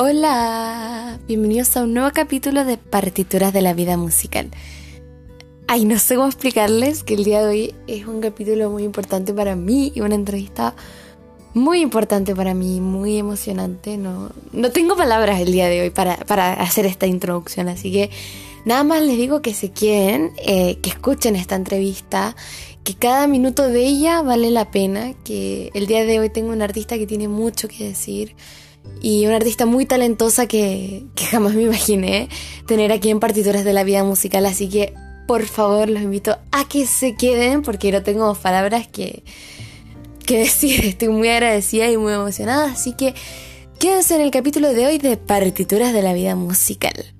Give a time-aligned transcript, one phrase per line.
[0.00, 4.48] Hola, bienvenidos a un nuevo capítulo de Partituras de la Vida Musical.
[5.66, 9.34] Ay, no sé cómo explicarles que el día de hoy es un capítulo muy importante
[9.34, 10.76] para mí y una entrevista
[11.52, 13.96] muy importante para mí, muy emocionante.
[13.96, 16.14] No, no tengo palabras el día de hoy para,
[16.52, 18.08] hacer esta introducción, así que
[18.64, 22.36] nada más les digo que se queden, eh, que escuchen esta entrevista,
[22.84, 26.62] que cada minuto de ella vale la pena, que el día de hoy tengo un
[26.62, 28.36] artista que tiene mucho que decir
[29.00, 32.28] y una artista muy talentosa que, jamás me imaginé
[32.66, 34.46] tener aquí en Partituras de la Vida Musical.
[34.46, 34.94] Así que
[35.26, 39.22] por favor los invito a que se queden porque no tengo palabras que,
[40.26, 40.84] que decir.
[40.84, 42.72] Estoy muy agradecida y muy emocionada.
[42.72, 43.14] Así que
[43.78, 47.17] quédense en el capítulo de hoy de Partituras de la Vida Musical.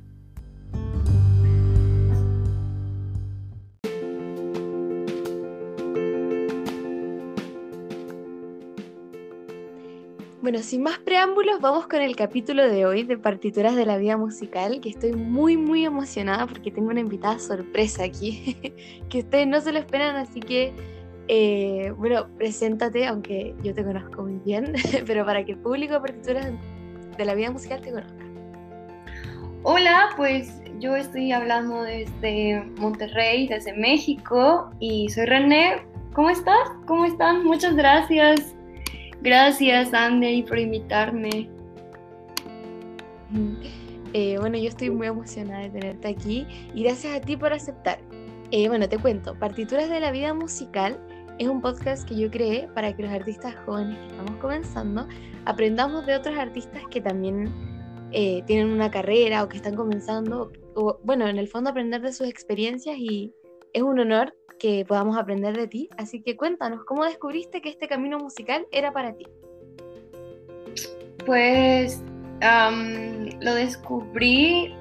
[10.48, 14.16] Bueno, sin más preámbulos, vamos con el capítulo de hoy de Partituras de la Vida
[14.16, 18.56] Musical, que estoy muy, muy emocionada porque tengo una invitada sorpresa aquí,
[19.10, 20.72] que ustedes no se lo esperan, así que,
[21.28, 24.72] eh, bueno, preséntate, aunque yo te conozco muy bien,
[25.06, 26.50] pero para que el público de Partituras
[27.18, 28.24] de la Vida Musical te conozca.
[29.64, 35.86] Hola, pues yo estoy hablando desde Monterrey, desde México, y soy René.
[36.14, 36.70] ¿Cómo estás?
[36.86, 37.44] ¿Cómo están?
[37.44, 38.54] Muchas gracias.
[39.20, 41.50] Gracias, Andy, por invitarme.
[44.12, 47.98] Eh, bueno, yo estoy muy emocionada de tenerte aquí y gracias a ti por aceptar.
[48.50, 50.98] Eh, bueno, te cuento, Partituras de la Vida Musical
[51.38, 55.06] es un podcast que yo creé para que los artistas jóvenes que estamos comenzando
[55.44, 57.52] aprendamos de otros artistas que también
[58.12, 60.50] eh, tienen una carrera o que están comenzando,
[61.04, 63.34] bueno, en el fondo aprender de sus experiencias y
[63.72, 65.88] es un honor que podamos aprender de ti.
[65.96, 69.26] Así que cuéntanos, ¿cómo descubriste que este camino musical era para ti?
[71.24, 72.02] Pues
[73.40, 74.74] lo descubrí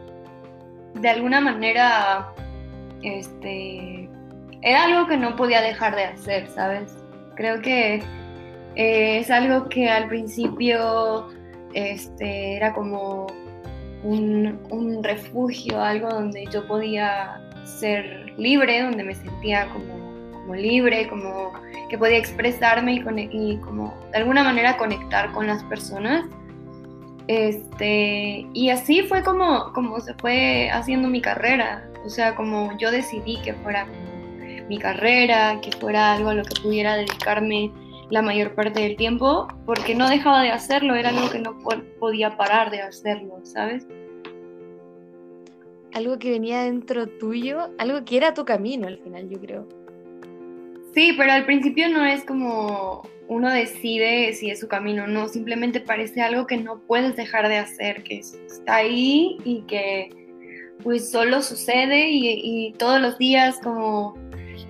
[0.94, 2.34] de alguna manera,
[3.02, 4.10] este,
[4.62, 6.96] era algo que no podía dejar de hacer, ¿sabes?
[7.36, 7.96] Creo que
[8.76, 11.28] eh, es algo que al principio
[11.74, 13.28] este, era como
[14.04, 21.08] un, un refugio, algo donde yo podía ser libre, donde me sentía como, como libre,
[21.08, 21.54] como
[21.90, 26.26] que podía expresarme y, y, como de alguna manera conectar con las personas.
[27.28, 32.90] Este, y así fue como, como se fue haciendo mi carrera, o sea, como yo
[32.90, 33.86] decidí que fuera
[34.70, 37.72] mi carrera, que fuera algo a lo que pudiera dedicarme
[38.10, 41.58] la mayor parte del tiempo, porque no dejaba de hacerlo, era algo que no
[42.00, 43.86] podía parar de hacerlo, ¿sabes?
[45.98, 49.68] Algo que venía dentro tuyo, algo que era tu camino al final, yo creo.
[50.94, 55.80] Sí, pero al principio no es como uno decide si es su camino, no, simplemente
[55.80, 60.10] parece algo que no puedes dejar de hacer, que está ahí y que
[60.84, 64.16] pues solo sucede y, todos los días como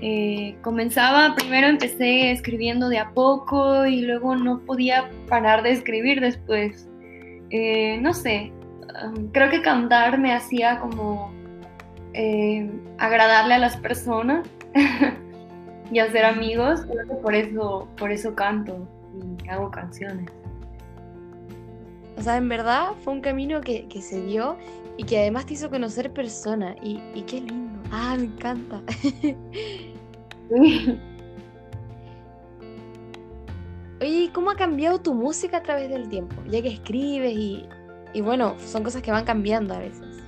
[0.01, 6.21] eh, comenzaba, primero empecé escribiendo de a poco y luego no podía parar de escribir
[6.21, 6.87] después.
[7.49, 8.51] Eh, no sé,
[9.31, 11.31] creo que cantar me hacía como
[12.13, 14.47] eh, agradarle a las personas
[15.91, 16.81] y hacer amigos.
[16.81, 18.87] Creo que por eso, por eso canto
[19.43, 20.29] y hago canciones.
[22.17, 24.57] O sea, en verdad fue un camino que, se dio
[24.97, 26.75] y que además te hizo conocer personas.
[26.81, 27.79] Y, y qué lindo.
[27.91, 28.81] Ah, me encanta.
[33.99, 36.35] Oye, ¿cómo ha cambiado tu música a través del tiempo?
[36.47, 37.67] Ya que escribes y,
[38.13, 40.23] y bueno, son cosas que van cambiando a veces.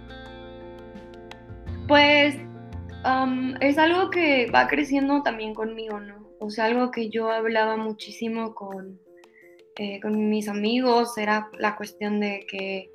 [1.87, 2.35] Pues
[3.61, 6.29] es algo que va creciendo también conmigo, ¿no?
[6.39, 8.99] O sea, algo que yo hablaba muchísimo con,
[9.77, 12.91] eh, con mis amigos era la cuestión de que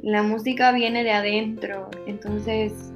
[0.00, 2.92] la música viene de adentro, entonces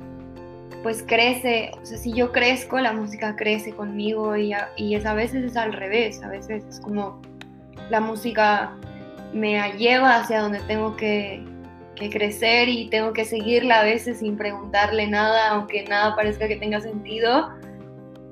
[0.82, 5.14] pues crece, o sea, si yo crezco, la música crece conmigo y, y es, a
[5.14, 7.22] veces es al revés, a veces es como
[7.90, 8.76] la música
[9.34, 11.42] me lleva hacia donde tengo que,
[12.10, 16.80] crecer y tengo que seguirla a veces sin preguntarle nada, aunque nada parezca que tenga
[16.80, 17.50] sentido.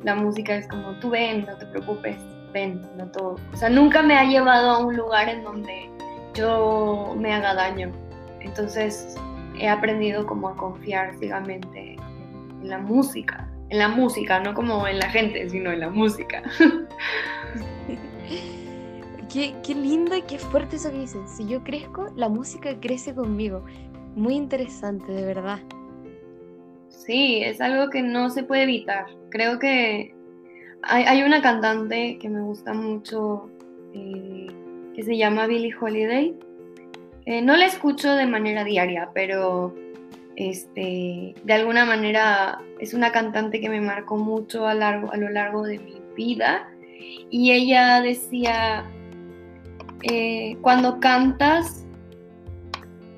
[0.03, 2.17] La música es como, tú ven, no te preocupes,
[2.53, 3.37] ven, no todo.
[3.53, 5.89] O sea, nunca me ha llevado a un lugar en donde
[6.35, 7.93] yo me haga daño.
[8.41, 9.17] Entonces
[9.59, 11.97] he aprendido como a confiar ciegamente
[12.61, 16.43] en la música, en la música, no como en la gente, sino en la música.
[19.33, 21.27] Qué, qué lindo y qué fuerte eso que dicen.
[21.27, 23.65] Si yo crezco, la música crece conmigo.
[24.15, 25.61] Muy interesante, de verdad.
[26.89, 29.07] Sí, es algo que no se puede evitar.
[29.31, 30.15] Creo que
[30.83, 33.51] hay, una cantante que me gusta mucho
[33.95, 34.47] eh,
[34.95, 36.37] que se llama Billie Holiday
[37.25, 39.75] Eh, no la escucho de manera diaria, pero
[40.35, 45.79] este, de alguna manera es una cantante que me marcó mucho a, lo largo de
[45.79, 46.69] mi vida.
[47.31, 48.85] Y ella decía,
[50.03, 51.85] eh, cuando cantas,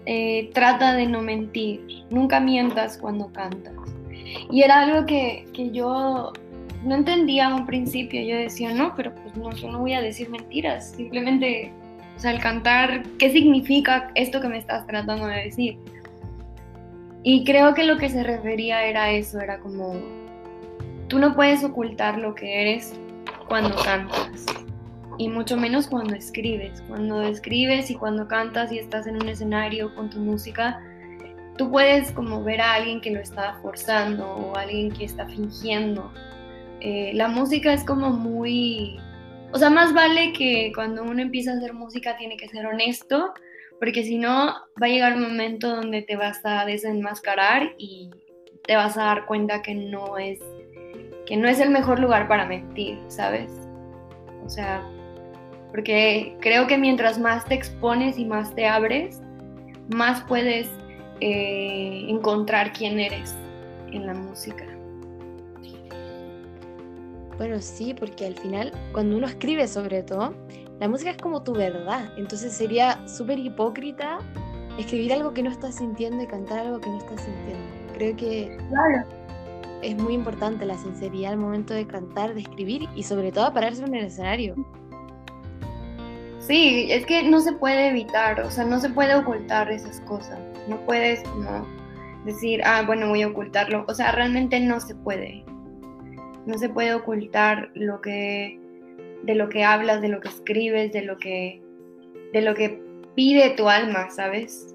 [0.07, 3.75] eh, trata de no mentir, nunca mientas cuando cantas.
[4.51, 6.33] Y era algo que, que yo
[6.85, 10.03] no entendía a un principio, yo decía, no, pero pues no, yo no voy a
[10.03, 11.73] decir mentiras, simplemente
[12.17, 15.79] o sea, el cantar, ¿qué significa esto que me estás tratando de decir?
[17.23, 19.95] Y creo que lo que se refería era eso, era como,
[21.09, 22.93] tú no puedes ocultar lo que eres
[23.49, 24.47] cuando cantas,
[25.19, 26.83] y mucho menos cuando escribes.
[26.89, 30.81] Cuando escribes y cuando cantas y estás en un escenario con tu música,
[31.57, 36.13] tú puedes como ver a alguien que lo está forzando o alguien que está fingiendo.
[36.81, 38.99] Eh, la música es como muy
[39.55, 43.33] o sea, más vale que cuando uno empieza a hacer música tiene que ser honesto,
[43.79, 44.53] porque si no,
[44.83, 48.11] va a llegar un momento donde te vas a desenmascarar y
[48.65, 50.41] te vas a dar cuenta que no es,
[51.25, 53.49] que no es el mejor lugar para mentir, ¿sabes?
[54.45, 54.83] O sea,
[55.75, 59.21] porque creo que mientras más te expones y más te abres,
[59.93, 60.69] más puedes
[61.21, 63.35] eh, encontrar quién eres
[63.91, 64.65] en la música.
[67.39, 70.33] Bueno, sí, porque al final, cuando uno escribe sobre todo,
[70.79, 72.09] la música es como tu verdad.
[72.17, 74.21] Entonces sería súper hipócrita
[74.79, 77.65] escribir algo que no estás sintiendo y cantar algo que no estás sintiendo.
[77.95, 78.57] Creo que
[79.83, 83.83] es muy importante la sinceridad al momento de cantar, de escribir y sobre todo pararse
[83.83, 84.55] en el escenario.
[86.47, 90.39] Sí, es que no se puede evitar, o sea, no se puede ocultar esas cosas.
[90.69, 91.23] No puedes
[92.27, 93.85] decir, ah, bueno, voy a ocultarlo.
[93.89, 95.45] O sea, realmente no se puede
[96.47, 98.59] no se puede ocultar lo que
[99.23, 101.63] de lo que hablas, de lo que escribes, de lo que
[102.33, 102.83] de lo que
[103.15, 104.75] pide tu alma, ¿sabes?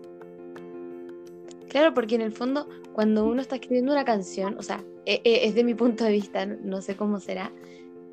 [1.69, 5.45] Claro, porque en el fondo cuando uno está escribiendo una canción, o sea, e, e,
[5.45, 7.51] es de mi punto de vista, no sé cómo será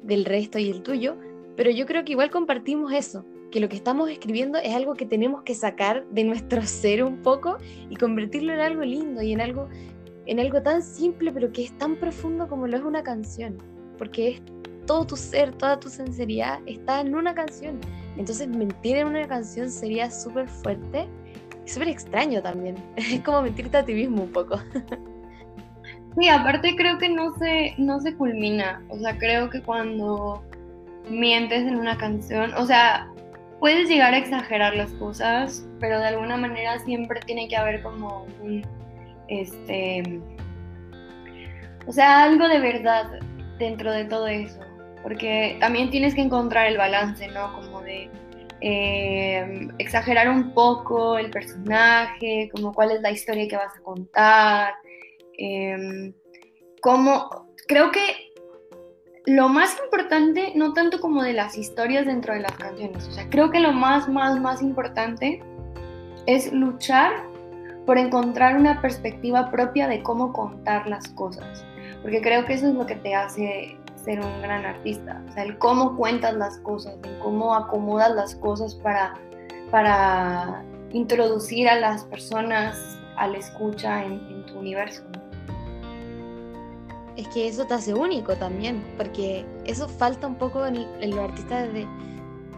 [0.02, 1.16] del resto y el tuyo,
[1.56, 5.06] pero yo creo que igual compartimos eso, que lo que estamos escribiendo es algo que
[5.06, 7.58] tenemos que sacar de nuestro ser un poco
[7.88, 9.68] y convertirlo en algo lindo y en algo
[10.26, 13.58] en algo tan simple pero que es tan profundo como lo es una canción,
[13.96, 14.42] porque es
[14.86, 17.78] todo tu ser, toda tu sinceridad está en una canción.
[18.16, 21.06] Entonces mentir en una canción sería súper fuerte
[21.64, 22.76] y súper extraño también.
[22.96, 24.58] Es como mentirte a ti mismo un poco.
[26.18, 28.82] Sí, aparte creo que no se, no se culmina.
[28.88, 30.42] O sea, creo que cuando
[31.10, 33.12] mientes en una canción, o sea,
[33.60, 38.26] puedes llegar a exagerar las cosas, pero de alguna manera siempre tiene que haber como
[38.42, 38.62] un
[39.28, 40.20] este,
[41.86, 43.20] o sea, algo de verdad
[43.58, 44.60] dentro de todo eso,
[45.02, 47.52] porque también tienes que encontrar el balance, ¿no?
[47.54, 48.10] Como de
[48.60, 54.74] eh, exagerar un poco el personaje, como cuál es la historia que vas a contar,
[55.38, 56.12] eh,
[56.80, 58.25] como, creo que
[59.26, 63.28] lo más importante, no tanto como de las historias dentro de las canciones, o sea,
[63.28, 65.42] creo que lo más, más, más importante
[66.26, 67.12] es luchar
[67.86, 71.64] por encontrar una perspectiva propia de cómo contar las cosas,
[72.02, 75.42] porque creo que eso es lo que te hace ser un gran artista, o sea,
[75.42, 79.14] el cómo cuentas las cosas, el cómo acomodas las cosas para,
[79.72, 85.02] para introducir a las personas a la escucha en, tu universo.
[87.16, 91.72] Es que eso te hace único también, porque eso falta un poco en, los artistas
[91.72, 91.86] de,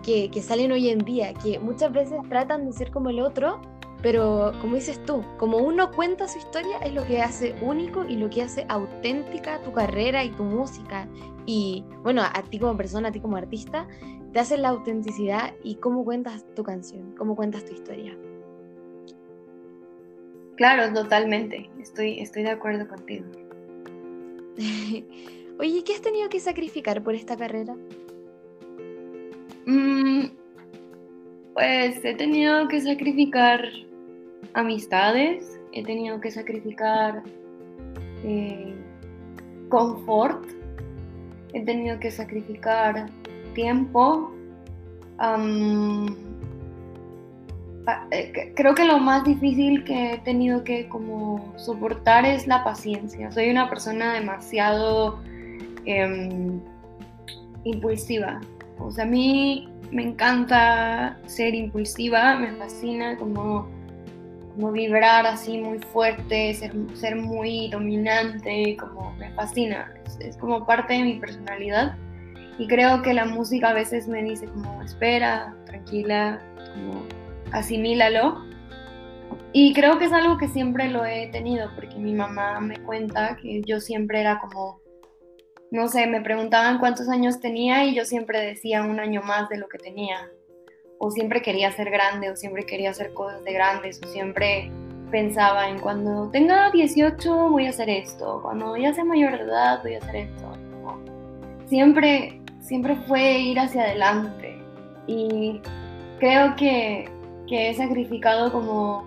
[0.02, 3.60] que, que salen hoy en día, que muchas veces tratan de ser como el otro,
[4.02, 8.16] pero como dices tú, como uno cuenta su historia es lo que hace único y
[8.16, 11.08] lo que hace auténtica tu carrera y tu música.
[11.46, 13.88] Y bueno, a ti como persona, a ti como artista,
[14.32, 18.16] te hace la autenticidad y cómo cuentas tu canción, cómo cuentas tu historia.
[20.56, 21.70] Claro, totalmente.
[21.80, 23.24] Estoy, estoy de acuerdo contigo.
[25.60, 27.76] Oye, ¿qué has tenido que sacrificar por esta carrera?
[29.66, 30.26] Mm,
[31.54, 33.68] pues he tenido que sacrificar
[34.54, 37.22] amistades, he tenido que sacrificar
[38.24, 38.74] eh,
[39.68, 40.44] confort,
[41.52, 43.10] he tenido que sacrificar
[43.54, 44.32] tiempo.
[45.20, 46.27] Eh,
[48.54, 53.30] creo que lo más difícil que he tenido que como soportar es la paciencia.
[53.32, 55.20] Soy una persona demasiado
[55.84, 56.60] em,
[57.64, 58.40] impulsiva.
[58.78, 63.68] O sea, a mí me encanta ser impulsiva, me fascina como
[64.58, 70.94] como vibrar así muy fuerte, ser, ser muy dominante, como me fascina, es, como parte
[70.94, 71.94] de mi personalidad
[72.58, 76.40] y creo que la música a veces me dice como espera, tranquila,
[76.74, 77.02] como
[77.52, 78.48] asimílalo
[79.52, 83.36] y creo que es algo que siempre lo he tenido, porque mi mamá me cuenta
[83.40, 84.80] que yo siempre era como,
[85.70, 89.56] no sé, me preguntaban cuántos años tenía y yo siempre decía un año más de
[89.56, 90.30] lo que tenía.
[90.98, 94.70] O siempre quería ser grande, o siempre quería hacer cosas de grandes, o siempre
[95.10, 99.82] pensaba en cuando tenga 18 voy a hacer esto, cuando ya sea mayor de edad
[99.82, 100.52] voy a hacer esto.
[101.66, 104.58] Siempre, siempre fue ir hacia adelante.
[105.06, 105.60] Y
[106.18, 107.08] creo que,
[107.48, 109.06] que he sacrificado como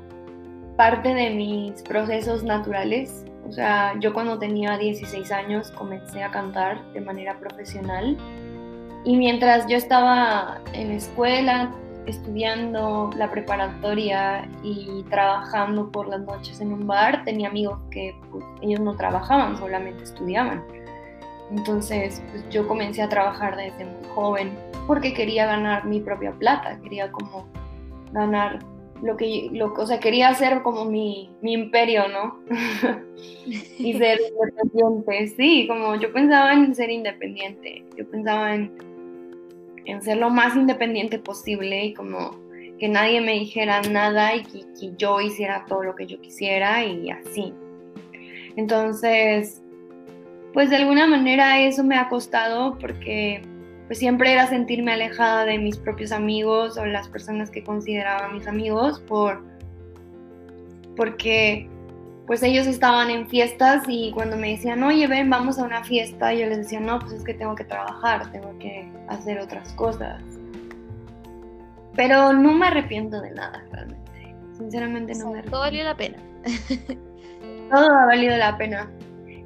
[0.76, 3.26] parte de mis procesos naturales.
[3.48, 8.18] O sea, yo cuando tenía 16 años comencé a cantar de manera profesional
[9.04, 11.72] y mientras yo estaba en escuela,
[12.06, 18.44] estudiando la preparatoria y trabajando por las noches en un bar, tenía amigos que pues,
[18.62, 20.64] ellos no trabajaban, solamente estudiaban.
[21.52, 24.58] Entonces, pues, yo comencé a trabajar desde muy joven
[24.88, 27.46] porque quería ganar mi propia plata, quería como
[28.12, 28.60] ganar
[29.02, 32.40] lo que, lo, o sea, quería hacer como mi, mi imperio, ¿no?
[33.80, 38.72] y ser independiente, sí, como yo pensaba en ser independiente, yo pensaba en,
[39.86, 42.40] en ser lo más independiente posible y como
[42.78, 46.84] que nadie me dijera nada y que, que yo hiciera todo lo que yo quisiera
[46.84, 47.54] y así.
[48.56, 49.62] Entonces,
[50.54, 53.42] pues de alguna manera eso me ha costado porque
[53.92, 58.48] pues siempre era sentirme alejada de mis propios amigos o las personas que consideraba mis
[58.48, 59.44] amigos por
[60.96, 61.70] porque
[62.26, 66.34] pues ellos estaban en fiestas y cuando me decían, oye, ven, vamos a una fiesta,
[66.34, 70.24] yo les decía, no, pues es que tengo que trabajar, tengo que hacer otras cosas.
[71.94, 74.34] Pero no me arrepiento de nada, realmente.
[74.58, 75.52] Sinceramente no me arrepiento.
[75.52, 76.18] Todo valió la pena.
[77.70, 78.90] todo ha valido la pena.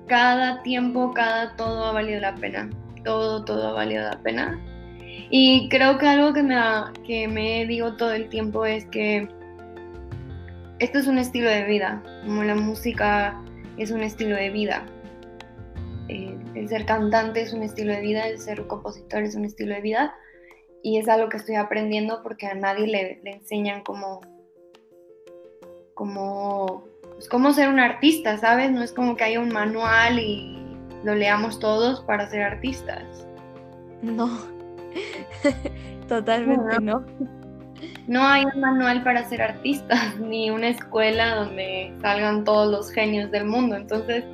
[0.06, 2.70] Cada tiempo, cada todo ha valido la pena
[3.06, 4.60] todo, todo ha valido la pena.
[5.30, 6.56] Y creo que algo que me,
[7.06, 9.28] que me digo todo el tiempo es que
[10.80, 13.42] esto es un estilo de vida, como la música
[13.78, 14.86] es un estilo de vida.
[16.10, 19.74] Eh, el ser cantante es un estilo de vida, el ser compositor es un estilo
[19.74, 20.16] de vida.
[20.84, 24.22] Y es algo que estoy aprendiendo porque a nadie le, le enseñan cómo,
[25.96, 26.84] cómo,
[27.14, 28.72] pues cómo ser un artista, ¿sabes?
[28.72, 30.65] No es como que haya un manual y
[31.06, 33.04] lo leamos todos para ser artistas.
[34.02, 34.40] No,
[36.10, 37.06] totalmente no.
[38.08, 38.28] no.
[38.28, 43.46] hay un manual para ser artistas, ni una escuela donde salgan todos los genios del
[43.46, 43.76] mundo.
[43.76, 44.26] Entonces,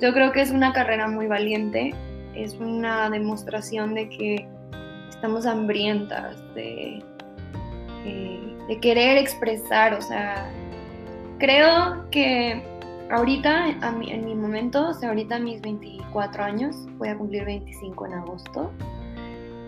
[0.00, 1.94] yo creo que es una carrera muy valiente,
[2.34, 4.48] es una demostración de que
[5.08, 7.02] estamos hambrientas de,
[8.04, 10.50] eh, de querer expresar, o sea,
[11.38, 12.62] creo que
[13.10, 18.12] ahorita, en mi momento, o sea, ahorita mis 24 años, voy a cumplir 25 en
[18.14, 18.70] agosto,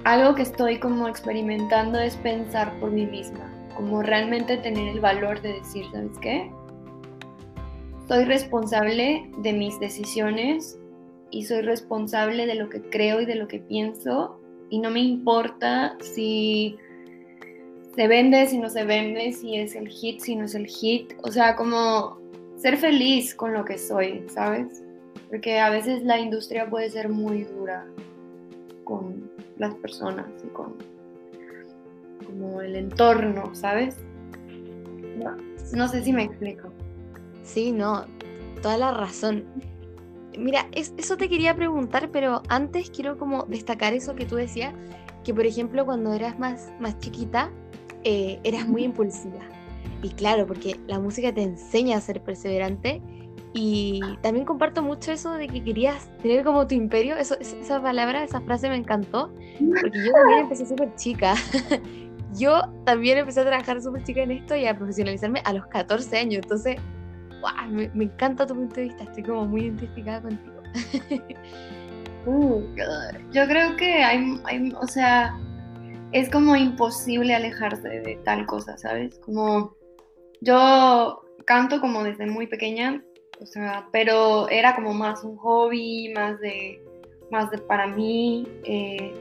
[0.04, 5.40] algo que estoy como experimentando es pensar por mí misma, como realmente tener el valor
[5.42, 6.50] de decir, ¿sabes qué?
[8.08, 10.78] Soy responsable de mis decisiones
[11.30, 15.00] y soy responsable de lo que creo y de lo que pienso y no me
[15.00, 16.76] importa si
[17.94, 21.12] se vende, si no se vende, si es el hit, si no es el hit,
[21.22, 22.22] o sea, como
[22.62, 24.85] ser feliz con lo que soy, ¿sabes?
[25.28, 27.85] Porque a veces la industria puede ser muy dura
[28.85, 29.28] con
[29.59, 30.76] las personas y con
[32.25, 33.97] como el entorno, ¿sabes?
[35.75, 36.73] No, sé si me explico.
[37.42, 38.07] Sí, no,
[38.62, 39.45] toda la razón.
[40.38, 44.73] Mira, eso te quería preguntar, pero antes quiero como destacar eso que tú decías,
[45.25, 47.50] que por ejemplo cuando eras más, más chiquita,
[48.04, 49.40] eh, eras muy impulsiva.
[50.02, 53.00] Y claro, porque la música te enseña a ser perseverante.
[53.54, 57.16] Y también comparto mucho eso de que querías tener como tu imperio.
[57.16, 59.32] Eso, esa palabra, esa frase me encantó.
[59.59, 61.35] Porque yo también empecé súper chica.
[62.35, 66.18] yo también empecé a trabajar súper chica en esto y a profesionalizarme a los 14
[66.18, 66.40] años.
[66.42, 66.76] Entonces,
[67.71, 69.04] me, encanta tu punto de vista.
[69.04, 70.62] Estoy como muy identificada contigo.
[72.25, 72.62] Uh,
[73.32, 75.37] yo creo que hay, hay, o sea,
[76.12, 79.18] es como imposible alejarse de tal cosa, ¿sabes?
[79.25, 79.75] Como
[80.42, 83.02] yo canto como desde muy pequeña,
[83.40, 86.82] o sea, pero era como más un hobby, más de,
[87.30, 88.46] más de para mí.
[88.64, 89.14] Eh,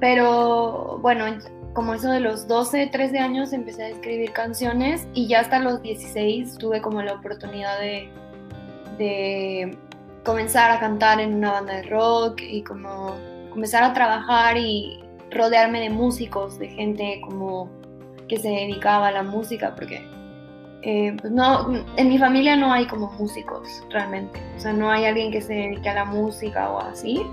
[0.00, 1.24] pero bueno,
[1.74, 5.82] como eso de los 12, 13 años empecé a escribir canciones y ya hasta los
[5.82, 8.10] 16 tuve como la oportunidad de,
[8.98, 9.78] de
[10.24, 13.14] comenzar a cantar en una banda de rock y como
[13.50, 17.77] comenzar a trabajar y rodearme de músicos, de gente como
[18.28, 20.06] que se dedicaba a la música, porque
[20.82, 25.06] eh, pues no, en mi familia no hay como músicos realmente, o sea, no hay
[25.06, 27.26] alguien que se dedique a la música o así.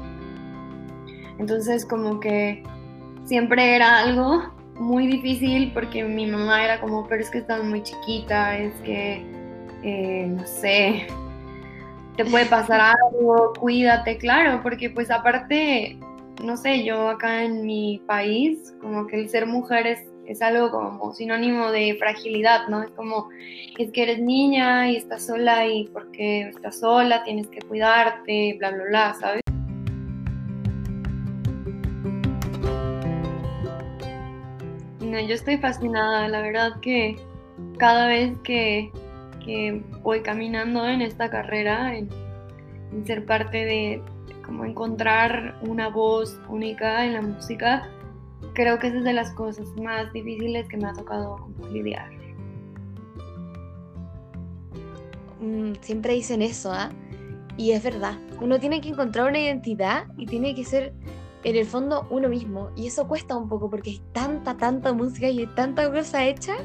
[1.38, 2.64] Entonces como que
[3.26, 7.84] siempre era algo muy difícil porque mi mamá era como, pero es que estás muy
[7.84, 9.26] chiquita, es que,
[9.84, 11.08] eh, no sé,
[12.18, 12.82] te puede pasar
[13.14, 15.98] algo, cuídate, claro, porque pues aparte,
[16.44, 20.72] no sé, yo acá en mi país, como que el ser mujer es, es algo
[20.72, 22.84] como sinónimo de fragilidad, ¿no?
[22.84, 23.30] Es como,
[23.78, 28.72] es que eres niña y estás sola y porque estás sola tienes que cuidarte, bla,
[28.72, 29.42] bla, bla, ¿sabes?
[35.22, 37.16] yo estoy fascinada, la verdad que
[37.78, 38.92] cada vez que,
[40.02, 42.10] voy caminando en esta carrera, en,
[43.06, 44.02] ser parte de
[44.46, 47.90] como encontrar una voz única en la música,
[48.54, 52.10] creo que esa es de las cosas más difíciles que me ha tocado lidiar.
[55.42, 56.90] Mm, siempre dicen eso, ¿ah?
[57.58, 60.94] Y es verdad, uno tiene que encontrar una identidad y tiene que ser
[61.44, 62.72] en el fondo uno mismo.
[62.76, 66.56] Y eso cuesta un poco porque hay tanta, tanta música y hay tanta cosa hecha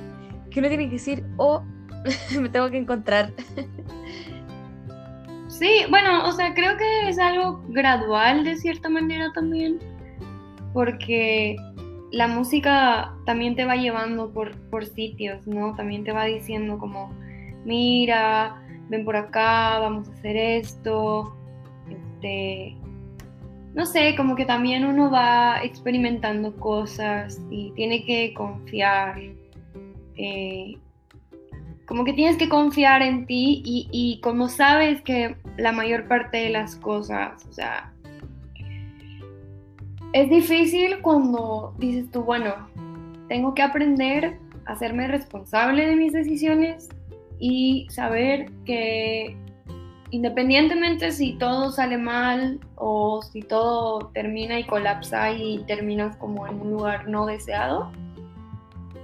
[0.51, 1.63] que uno tiene que decir, oh,
[2.41, 3.33] me tengo que encontrar.
[5.61, 9.79] Sí, bueno, o sea, creo que es algo gradual de cierta manera también,
[10.73, 11.55] porque
[12.13, 15.75] la música también te va llevando por, por sitios, ¿no?
[15.77, 17.13] También te va diciendo como,
[17.65, 21.37] mira, ven por acá, vamos a hacer esto,
[21.89, 22.77] este,
[23.75, 29.21] no sé, como que también uno va experimentando cosas y tiene que confiar.
[30.17, 30.77] Eh,
[31.87, 36.39] como que tienes que confiar en ti y, y, como sabes que la mayor parte
[36.39, 37.90] de las cosas, o sea,
[40.13, 42.55] es difícil cuando dices tú, bueno,
[43.29, 46.89] tengo que aprender a hacerme responsable de mis decisiones
[47.39, 49.37] y saber que
[50.11, 56.61] independientemente si todo sale mal o si todo termina y colapsa y terminas como en
[56.61, 57.93] un lugar no deseado,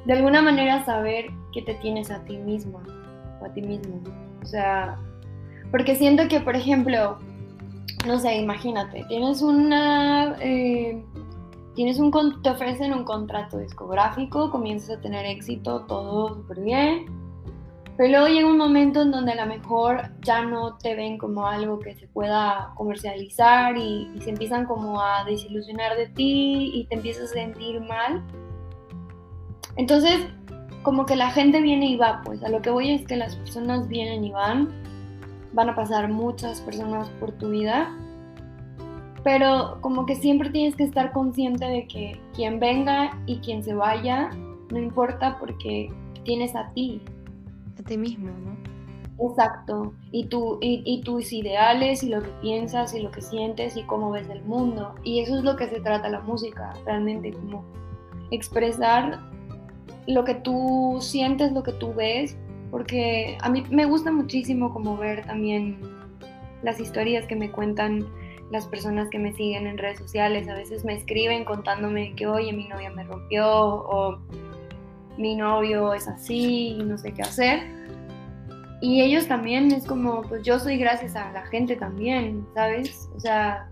[0.05, 2.83] de alguna manera saber que te tienes a ti misma
[3.41, 4.01] o a ti mismo.
[4.43, 4.99] O sea,
[5.71, 7.19] porque siento que, por ejemplo,
[8.05, 10.37] no sé, imagínate, tienes una...
[10.41, 11.05] Eh,
[11.75, 12.11] tienes un,
[12.43, 17.05] te ofrecen un contrato discográfico, comienzas a tener éxito, todo súper bien,
[17.97, 21.47] pero luego llega un momento en donde a lo mejor ya no te ven como
[21.47, 26.97] algo que se pueda comercializar y, se empiezan como a desilusionar de ti y te
[26.97, 28.23] empiezas a sentir mal.
[29.77, 30.27] Entonces,
[30.83, 33.37] como que la gente viene y va, pues a lo que voy es que las
[33.37, 34.69] personas vienen y van,
[35.57, 37.91] van a pasar muchas personas por tu vida,
[39.25, 43.75] pero como que siempre tienes que estar consciente de que quien venga y quien se
[43.75, 44.31] vaya,
[44.71, 45.91] no importa porque
[46.25, 47.01] tienes a ti,
[47.81, 49.31] a ti mismo, ¿no?
[49.31, 49.95] Exacto.
[50.13, 54.11] Y, tú, y, tus ideales y lo que piensas y lo que sientes y cómo
[54.11, 54.95] ves el mundo.
[55.05, 57.65] Y eso es lo que se trata la música, realmente, como
[58.31, 59.19] expresar
[60.07, 62.37] lo que tú sientes, lo que tú ves,
[62.77, 65.79] porque a mí me gusta muchísimo como ver también
[66.63, 68.07] las historias que me cuentan
[68.51, 70.47] las personas que me siguen en redes sociales.
[70.47, 74.19] A veces me escriben contándome que, oye, mi novia me rompió o
[75.17, 77.61] mi novio es así y no sé qué hacer.
[78.83, 83.09] Y ellos también es como, pues yo soy gracias a la gente también, ¿sabes?
[83.17, 83.71] O sea,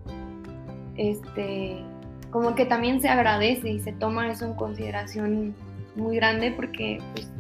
[0.97, 1.77] este,
[2.31, 5.55] como que también se agradece y se toma eso en consideración
[5.95, 7.31] muy grande porque pues,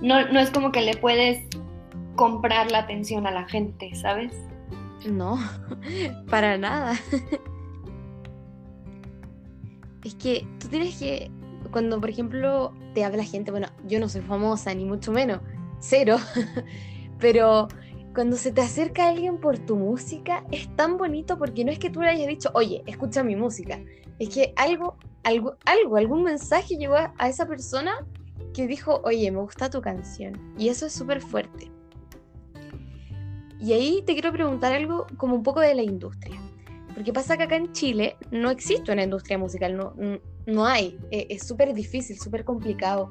[0.00, 1.44] no, no es como que le puedes
[2.16, 4.32] comprar la atención a la gente, ¿sabes?
[5.08, 5.38] No,
[6.30, 6.94] para nada.
[10.04, 11.30] Es que tú tienes que
[11.70, 15.40] cuando, por ejemplo, te habla gente, bueno, yo no soy famosa, ni mucho menos,
[15.80, 16.18] cero,
[17.18, 17.68] pero
[18.14, 21.90] cuando se te acerca alguien por tu música, es tan bonito porque no es que
[21.90, 23.80] tú le hayas dicho, oye, escucha mi música,
[24.18, 28.06] es que algo, algo, algo, algún mensaje llegó a, a esa persona
[28.54, 31.70] que dijo, oye, me gusta tu canción, y eso es súper fuerte.
[33.60, 36.40] Y ahí te quiero preguntar algo como un poco de la industria.
[36.94, 39.94] Porque pasa que acá en Chile no existe una industria musical, no,
[40.46, 40.98] no hay.
[41.10, 43.10] E, es súper difícil, súper complicado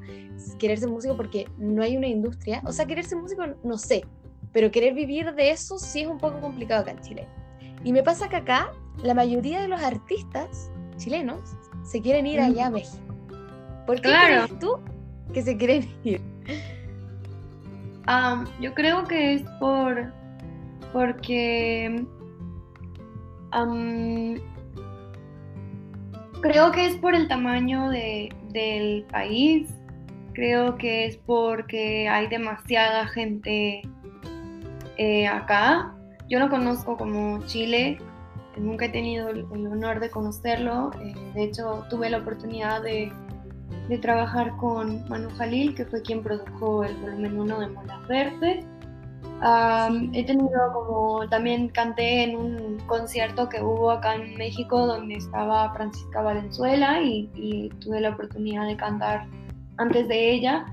[0.58, 2.62] querer ser músico porque no hay una industria.
[2.64, 4.04] O sea, querer ser músico no sé,
[4.52, 7.28] pero querer vivir de eso sí es un poco complicado acá en Chile.
[7.82, 11.40] Y me pasa que acá la mayoría de los artistas chilenos
[11.82, 13.02] se quieren ir allá a México.
[13.86, 14.78] ¿Por qué crees tú
[15.32, 16.20] que se quieren ir?
[18.60, 20.12] yo creo que es por
[20.92, 22.04] porque
[26.40, 29.68] creo que es por el tamaño del país,
[30.34, 33.82] creo que es porque hay demasiada gente
[34.98, 35.94] eh, acá.
[36.28, 37.98] Yo no conozco como Chile,
[38.56, 40.90] nunca he tenido el, honor de conocerlo.
[41.02, 43.12] Eh, de hecho, tuve la oportunidad de,
[43.88, 48.66] de trabajar con Manu Jalil, que fue quien produjo el volumen 1 de Mola Verde.
[50.12, 55.72] he tenido como, también canté en un concierto que hubo acá en México donde estaba
[55.74, 59.26] Francisca Valenzuela y, y tuve la oportunidad de cantar
[59.76, 60.66] antes de ella.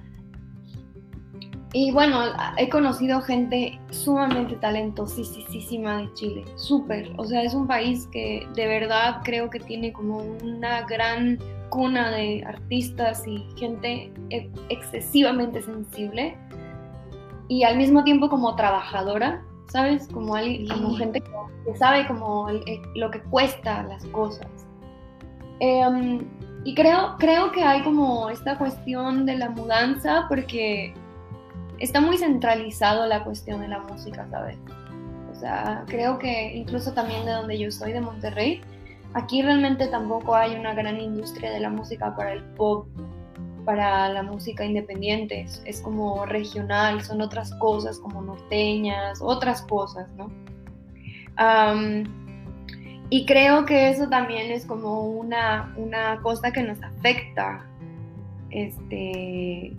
[1.74, 2.20] Y bueno,
[2.58, 7.10] he conocido gente sumamente talentosísima de Chile, súper.
[7.16, 11.40] O sea, es un país que de verdad creo que tiene como una gran
[11.72, 16.38] cuna de artistas y gente e, excesivamente sensible
[17.48, 20.08] y al mismo tiempo como trabajadora, ¿sabes?
[20.08, 22.48] Como, alguien, como gente que sabe como
[22.96, 24.48] lo que cuesta las cosas.
[25.60, 26.20] Em,
[26.64, 30.94] y creo, creo que hay como esta cuestión de la mudanza porque
[31.80, 34.58] está muy centralizado la cuestión de la música, ¿sabes?
[35.32, 38.62] O sea, creo que incluso también de donde yo soy, de Monterrey,
[39.14, 42.88] aquí realmente tampoco hay una gran industria de la música para el pop,
[43.66, 45.46] para la música independiente.
[45.66, 50.32] Es, como regional, son otras cosas como norteñas, otras cosas, ¿no?
[53.10, 57.66] y creo que eso también es como una, una cosa que nos afecta.
[58.52, 59.74] Este,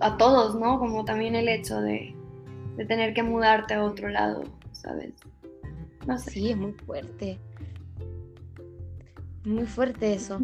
[0.00, 0.78] a todos, ¿no?
[0.78, 2.14] Como también el hecho de,
[2.86, 5.12] tener que mudarte a otro lado, ¿sabes?
[6.08, 6.30] No sé.
[6.30, 7.38] Sí, es muy fuerte.
[9.44, 10.40] Muy fuerte eso.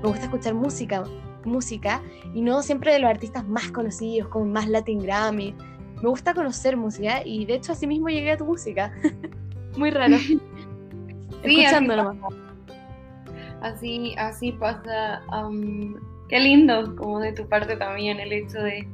[0.00, 1.04] Me gusta escuchar música,
[1.44, 2.00] música,
[2.34, 5.54] y no siempre de los artistas más conocidos, como más Latin Grammy.
[6.02, 8.92] Me gusta conocer música, y de hecho así mismo llegué a tu música.
[9.76, 10.16] muy raro.
[11.42, 12.32] Escuchando nomás
[13.62, 15.22] así, así pasa.
[16.28, 18.86] qué lindo, como de tu parte también, el hecho de,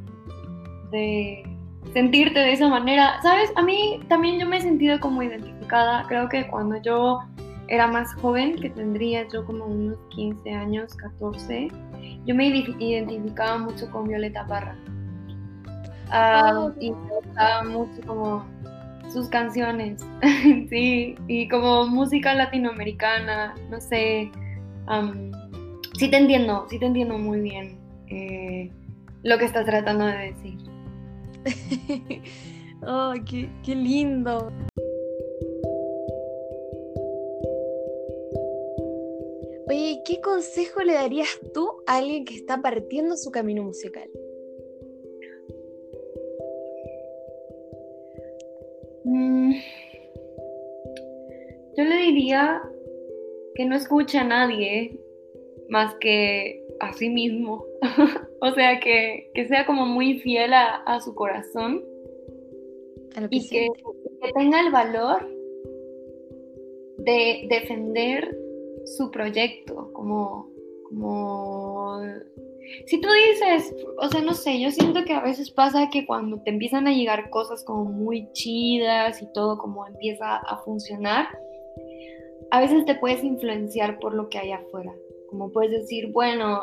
[0.91, 1.48] de
[1.93, 3.21] sentirte de esa manera.
[3.23, 6.05] Sabes, a mí también yo me he sentido como identificada.
[6.09, 7.21] Creo que cuando yo
[7.69, 11.69] era más joven, que tendría yo como unos 15 años, 14,
[12.25, 14.77] yo me identificaba mucho con Violeta Parra.
[16.11, 16.73] Oh.
[16.81, 18.45] Y me gustaba mucho como
[19.13, 20.05] sus canciones,
[20.69, 24.31] sí, y como música latinoamericana, no sé,
[25.99, 28.71] sí te entiendo, sí te entiendo muy bien eh,
[29.23, 30.59] lo que estás tratando de decir.
[32.83, 34.53] ¡Ay, qué, lindo!
[39.69, 44.09] Oye, ¿qué consejo le darías tú a alguien que está partiendo su camino musical?
[49.05, 49.53] Mm,
[51.77, 52.63] yo le diría
[53.55, 54.99] que no escucha a nadie
[55.69, 57.65] más que a sí mismo.
[58.41, 61.85] o sea, que, sea como muy fiel a, su corazón
[63.31, 63.69] y que,
[64.35, 65.29] tenga el valor
[66.99, 68.37] de defender
[68.85, 70.51] su proyecto, como,
[70.89, 72.01] como...
[72.87, 76.43] Si tú dices, o sea, no sé, yo siento que a veces pasa que cuando
[76.43, 81.29] te empiezan a llegar cosas como muy chidas y todo como empieza a funcionar,
[82.51, 84.93] a veces te puedes influenciar por lo que hay afuera.
[85.31, 86.61] Como puedes decir, bueno,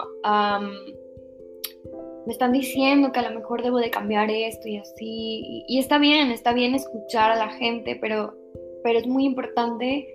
[2.25, 5.63] me están diciendo que a lo mejor debo de cambiar esto y así.
[5.67, 8.35] Y, está bien, está bien escuchar a la gente, pero,
[8.83, 10.07] pero es muy importante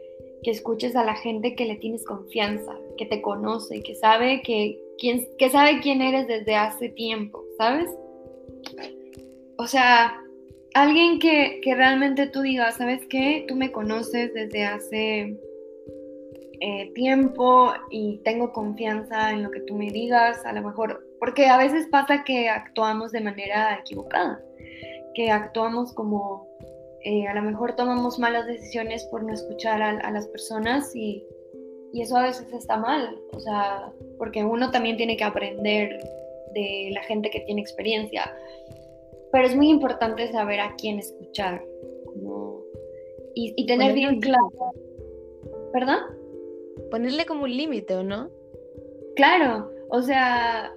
[0.43, 4.81] que escuches a la gente que le tienes confianza, que te conoce, que sabe que,
[4.99, 7.91] quién, que sabe quién eres desde hace tiempo, ¿sabes?
[9.59, 10.19] O sea,
[10.75, 13.45] alguien que, que realmente tú digas, ¿sabes qué?
[13.47, 15.37] Tú me conoces desde hace
[16.61, 21.47] eh, tiempo y tengo confianza en lo que tú me digas, a lo mejor, porque
[21.47, 24.43] a veces pasa que actuamos de manera equivocada,
[25.15, 26.47] que actuamos como,
[27.03, 31.27] eh, a lo mejor tomamos malas decisiones por no escuchar a, las personas y,
[31.95, 35.99] y eso a veces está mal, o sea, porque uno también tiene que aprender
[36.53, 38.31] de la gente que tiene experiencia,
[39.33, 41.65] pero es muy importante saber a quién escuchar
[43.35, 44.51] y, y, tener bien claro.
[45.73, 46.20] ¿Perdón?
[46.91, 48.31] Ponerle como un límite, ¿o no?
[49.17, 50.73] Claro, o sea,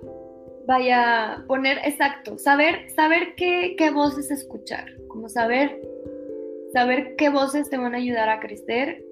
[0.68, 5.82] vaya, poner, exacto, saber, saber qué, qué voces escuchar, como saber,
[6.74, 9.04] saber qué voces te van a ayudar a crecer,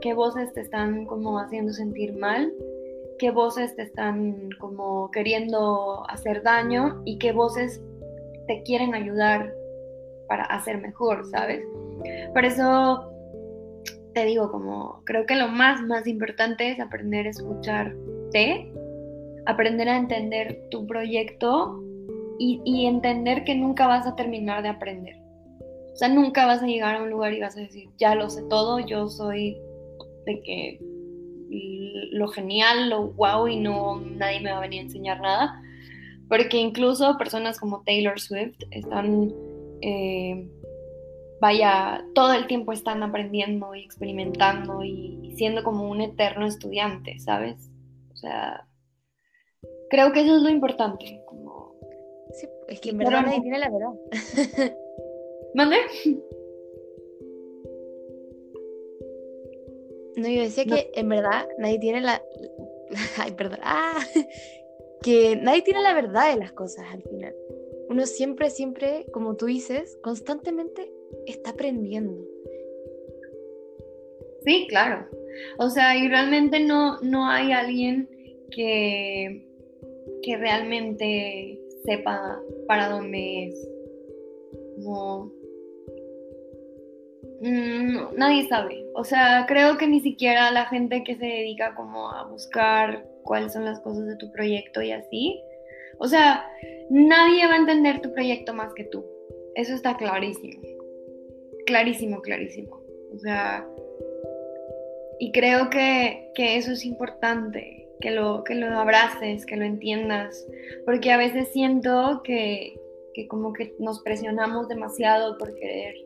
[0.00, 2.52] qué voces te están como haciendo sentir mal,
[3.18, 7.82] qué voces te están como queriendo hacer daño y qué voces
[8.46, 9.52] te quieren ayudar
[10.26, 11.62] para hacer mejor, ¿sabes?
[12.32, 13.10] Por eso
[14.14, 18.72] te digo, como creo que lo más, más importante es aprender a escucharte,
[19.46, 21.82] aprender a entender tu proyecto
[22.38, 25.16] y, entender que nunca vas a terminar de aprender.
[25.92, 28.30] O sea, nunca vas a llegar a un lugar y vas a decir, ya lo
[28.30, 29.58] sé todo, yo soy
[30.24, 30.78] de que
[32.12, 35.62] lo genial, lo wow y no nadie me va a venir a enseñar nada.
[36.28, 39.32] Porque incluso personas como Taylor Swift están,
[39.82, 40.48] eh,
[41.40, 47.70] vaya, todo el tiempo están aprendiendo y experimentando y siendo como un eterno estudiante, ¿sabes?
[48.12, 48.66] O sea,
[49.88, 51.22] creo que eso es lo importante.
[51.26, 51.74] Como...
[52.32, 54.74] Sí, es que en verdad nadie tiene la verdad.
[55.54, 55.76] ¿Mande?
[60.16, 62.22] No, yo decía que en verdad nadie tiene la.
[63.18, 63.60] Ay, perdón.
[63.62, 63.98] Ah,
[65.02, 67.34] que nadie tiene la verdad de las cosas al final.
[67.88, 70.92] Uno siempre, siempre, como tú dices, constantemente
[71.26, 72.24] está aprendiendo.
[74.44, 75.06] Sí, claro.
[75.58, 78.08] O sea, y realmente no, no hay alguien
[78.50, 79.46] que,
[80.22, 83.68] que realmente sepa para dónde es.
[84.78, 85.30] No,
[87.40, 88.84] Mm, nadie sabe.
[88.94, 93.54] O sea, creo que ni siquiera la gente que se dedica como a buscar cuáles
[93.54, 95.40] son las cosas de tu proyecto y así.
[95.98, 96.46] O sea,
[96.90, 99.06] nadie va a entender tu proyecto más que tú.
[99.54, 100.60] Eso está clarísimo.
[101.66, 102.80] Clarísimo, clarísimo.
[103.14, 103.66] O sea,
[105.18, 110.46] y creo que, que eso es importante, que lo, que lo abraces, que lo entiendas,
[110.86, 112.80] porque a veces siento que,
[113.14, 115.96] que como que nos presionamos demasiado por querer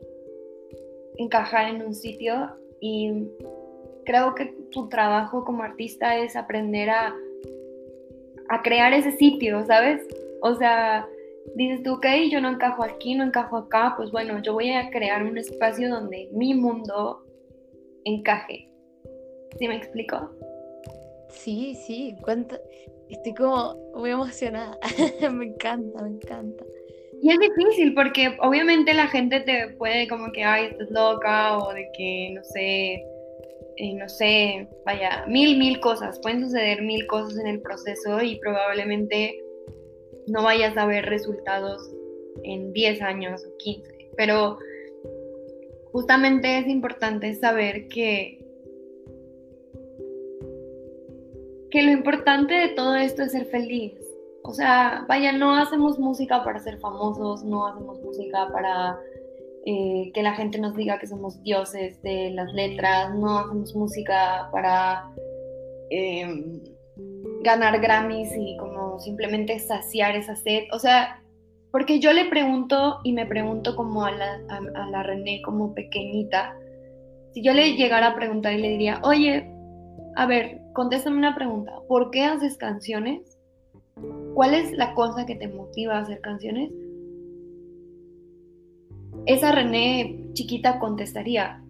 [1.17, 3.29] encajar en un sitio y
[4.05, 7.15] creo que tu trabajo como artista es aprender a,
[8.49, 10.01] a crear ese sitio, ¿sabes?
[10.41, 11.07] O sea,
[11.55, 14.89] dices tú, ok, yo no encajo aquí, no encajo acá, pues bueno, yo voy a
[14.89, 17.23] crear un espacio donde mi mundo
[18.03, 18.69] encaje.
[19.57, 20.31] ¿Sí me explico?
[21.29, 22.57] Sí, sí, cuánto...
[23.09, 24.77] estoy como muy emocionada,
[25.31, 26.63] me encanta, me encanta.
[27.21, 31.73] Y es difícil porque obviamente la gente te puede como que, ay, estás loca o
[31.73, 33.03] de que, no sé,
[33.77, 36.19] eh, no sé, vaya, mil, mil cosas.
[36.21, 39.37] Pueden suceder mil cosas en el proceso y probablemente
[40.27, 41.89] no vayas a ver resultados
[42.43, 44.11] en 10 años o 15.
[44.17, 44.57] Pero
[45.91, 48.45] justamente es importante saber que
[51.75, 53.93] que lo importante de todo esto es ser feliz.
[54.43, 58.97] O sea, vaya, no hacemos música para ser famosos, no hacemos música para
[59.65, 64.47] eh, que la gente nos diga que somos dioses de las letras, no hacemos música
[64.53, 65.11] para
[65.89, 66.61] em,
[67.45, 70.63] ganar Grammys y como simplemente saciar esa sed.
[70.73, 71.21] O sea,
[71.71, 76.57] porque yo le pregunto y me pregunto como a la, a la René como pequeñita,
[77.33, 79.51] si yo le llegara a preguntar y le diría, oye,
[80.15, 83.37] a ver, contéstame una pregunta, ¿por qué haces canciones?
[84.33, 86.71] ¿Cuál es la cosa que te motiva a hacer canciones?
[89.25, 91.61] Esa René chiquita contestaría,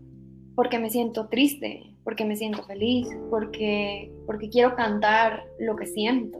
[0.55, 6.39] porque me siento triste, porque me siento feliz, porque, porque quiero cantar lo que siento.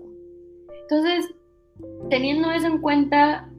[0.83, 1.25] Entonces,
[2.09, 3.49] teniendo eso en cuenta,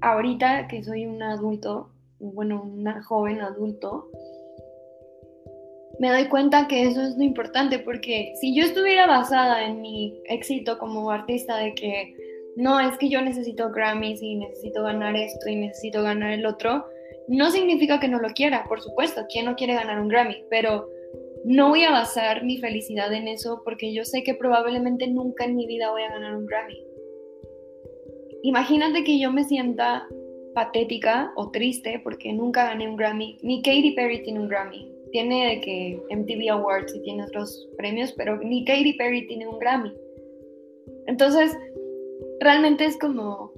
[0.00, 4.08] ahorita que soy un adulto, bueno, una joven adulto,
[5.98, 10.22] me doy cuenta que eso es lo importante, porque si yo estuviera basada en mi
[10.26, 12.14] éxito como artista de que
[12.56, 16.86] no, es que yo necesito Grammys y necesito ganar esto y necesito ganar el otro,
[17.26, 20.44] no significa que no lo quiera, por supuesto, ¿quién no quiere ganar un Grammy?
[20.48, 20.88] Pero
[21.44, 25.56] no voy a basar mi felicidad en eso porque yo sé que probablemente nunca en
[25.56, 26.78] mi vida voy a ganar un Grammy.
[28.42, 30.06] Imagínate que yo me sienta
[30.54, 33.38] patética o triste porque nunca gané un Grammy.
[33.42, 38.12] Ni Katy Perry tiene un Grammy tiene de que MTV Awards y tiene otros premios,
[38.12, 39.92] pero ni Katy Perry tiene un Grammy.
[41.06, 41.56] Entonces,
[42.40, 43.52] realmente es como,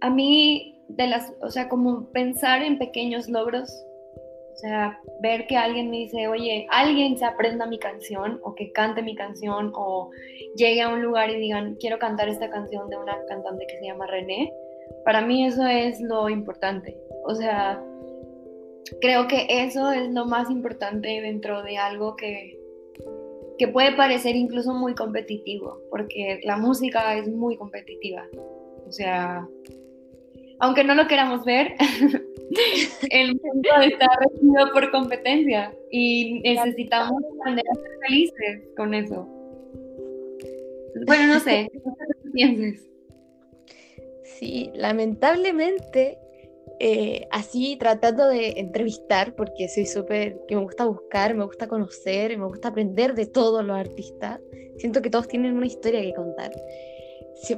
[0.00, 3.70] a mí, de las, o sea, como pensar en pequeños logros,
[4.54, 8.70] o sea, ver que alguien me dice, oye, alguien se aprenda mi canción, o que
[8.70, 10.10] cante mi canción, o
[10.54, 13.86] llegue a un lugar y digan, quiero cantar esta canción de una cantante que se
[13.86, 14.52] llama René,
[15.04, 16.96] para mí eso es lo importante.
[17.24, 17.82] O sea,
[19.00, 22.56] creo que eso es lo más importante dentro de algo que,
[23.58, 28.24] que puede parecer incluso muy competitivo, porque la música es muy competitiva.
[28.86, 29.48] O sea,
[30.60, 31.74] aunque no lo queramos ver,
[33.10, 39.28] el mundo está regido por competencia y necesitamos aprender a ser felices con eso.
[41.06, 42.80] Bueno, no sé, ¿qué piensas?
[44.38, 46.18] Sí, lamentablemente
[46.80, 52.36] eh, así tratando de entrevistar, porque soy súper, que me gusta buscar, me gusta conocer,
[52.36, 54.40] me gusta aprender de todos los artistas.
[54.78, 56.50] Siento que todos tienen una historia que contar.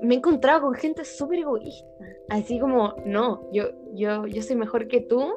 [0.03, 1.87] Me he encontrado con gente súper egoísta,
[2.29, 5.33] así como, no, yo, yo, yo soy mejor que tú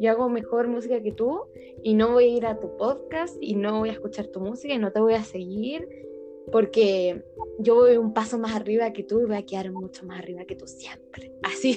[0.00, 1.42] yo hago mejor música que tú
[1.82, 4.74] y no voy a ir a tu podcast y no voy a escuchar tu música
[4.74, 5.88] y no te voy a seguir
[6.52, 7.24] porque
[7.58, 10.44] yo voy un paso más arriba que tú y voy a quedar mucho más arriba
[10.44, 11.32] que tú siempre.
[11.42, 11.74] Así,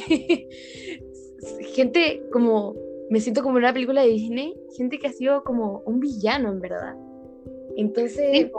[1.74, 2.76] gente como,
[3.10, 6.50] me siento como en una película de Disney, gente que ha sido como un villano
[6.50, 6.96] en verdad.
[7.76, 8.52] Entonces,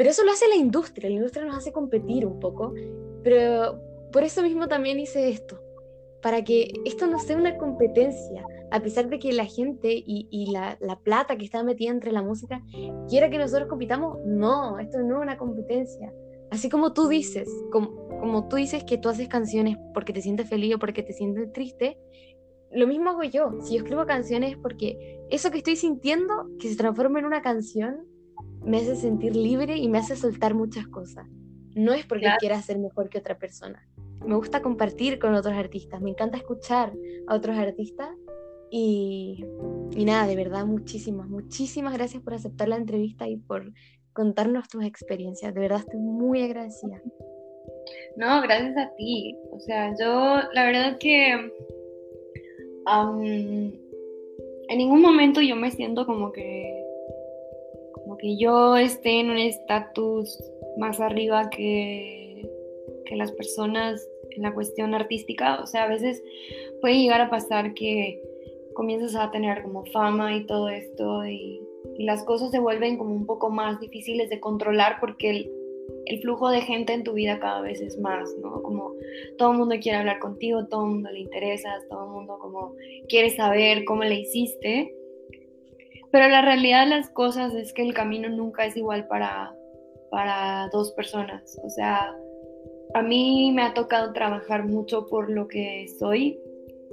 [0.00, 2.72] pero eso lo hace la industria, la industria nos hace competir un poco,
[3.22, 3.78] pero
[4.10, 5.60] por eso mismo también hice esto,
[6.22, 10.78] para que esto no sea una competencia, a pesar de que la gente y, la,
[11.04, 12.62] plata que está metida entre la música
[13.10, 16.10] quiera que nosotros compitamos, no, esto no es una competencia.
[16.50, 20.76] Así como tú dices, como, tú dices que tú haces canciones porque te sientes feliz
[20.76, 21.98] o porque te sientes triste,
[22.72, 23.60] lo mismo hago yo.
[23.60, 28.06] Si yo escribo canciones porque eso que estoy sintiendo, que se transforma en una canción,
[28.64, 31.26] me hace sentir libre y me hace soltar muchas cosas.
[31.74, 33.86] No es porque quiera ser mejor que otra persona
[34.26, 36.92] me gusta compartir con otros artistas, me encanta escuchar
[37.26, 38.10] a otros artistas
[38.70, 39.44] y,
[39.96, 43.72] nada, de verdad, muchísimas, muchísimas gracias por aceptar la entrevista y por
[44.12, 45.52] contarnos tus experiencias.
[45.54, 47.00] De verdad estoy muy agradecida.
[48.16, 49.34] No, gracias a ti.
[49.50, 51.32] O sea, yo la verdad que
[54.68, 56.84] en ningún momento yo me siento como que
[58.20, 60.38] que yo esté en un estatus
[60.78, 62.48] más arriba que,
[63.06, 65.60] que las personas en la cuestión artística.
[65.62, 66.22] O sea, a veces
[66.80, 68.22] puede llegar a pasar que
[68.74, 71.60] comienzas a tener como fama y todo esto y,
[71.98, 75.30] las cosas se vuelven como un poco más difíciles de controlar porque
[76.06, 78.62] el, flujo de gente en tu vida cada vez es más, ¿no?
[78.62, 78.94] Como
[79.36, 82.74] todo el mundo quiere hablar contigo, todo el mundo le interesa, todo el mundo como
[83.08, 84.94] quiere saber cómo le hiciste.
[86.10, 89.54] Pero la realidad de las cosas es que el camino nunca es igual para,
[90.10, 91.58] para dos personas.
[91.62, 92.14] O sea,
[92.94, 96.38] a mí me ha tocado trabajar mucho por lo que soy.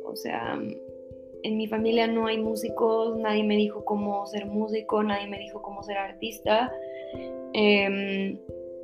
[0.05, 0.59] O sea,
[1.43, 5.61] en mi familia no hay músicos, nadie me dijo cómo ser músico, nadie me dijo
[5.61, 6.71] cómo ser artista.
[7.53, 8.37] Em,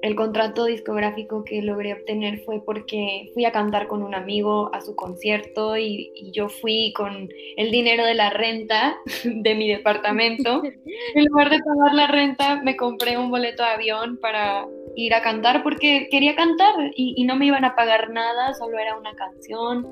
[0.04, 4.82] el contrato discográfico que logré obtener fue porque fui a cantar con un amigo a
[4.82, 10.62] su concierto y, yo fui con el dinero de la renta de mi departamento.
[11.16, 15.22] En lugar de pagar la renta, me compré un boleto de avión para ir a
[15.22, 19.88] cantar porque quería cantar y, no me iban a pagar nada, solo era una canción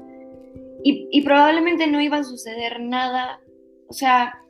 [0.83, 3.39] y, y probablemente no iba a suceder nada.
[3.87, 4.41] O sea,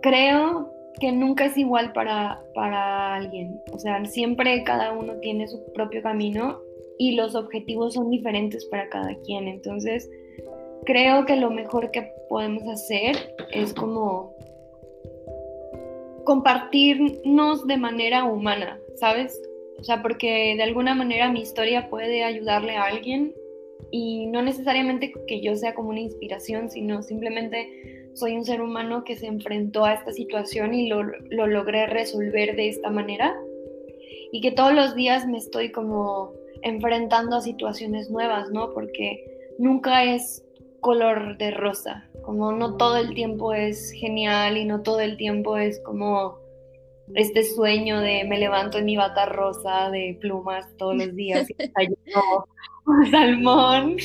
[0.00, 3.60] creo que nunca es igual para, para alguien.
[3.72, 6.60] O sea, siempre cada uno tiene su propio camino
[6.98, 9.48] y los objetivos son diferentes para cada quien.
[9.48, 10.10] Entonces,
[10.84, 14.34] creo que lo mejor que podemos hacer es como
[16.24, 19.40] compartirnos de manera humana, ¿sabes?
[19.78, 23.32] O sea, porque de alguna manera mi historia puede ayudarle a alguien
[23.90, 29.04] y no necesariamente que yo sea como una inspiración, sino simplemente soy un ser humano
[29.04, 33.36] que se enfrentó a esta situación y lo, logré resolver de esta manera
[34.32, 38.72] y que todos los días me estoy como enfrentando a situaciones nuevas, ¿no?
[38.72, 39.24] Porque
[39.58, 40.44] nunca es
[40.80, 45.56] color de rosa, como no todo el tiempo es genial y no todo el tiempo
[45.56, 46.38] es como
[47.14, 51.54] este sueño de me levanto en mi bata rosa de plumas todos los días y
[53.10, 53.96] salmón.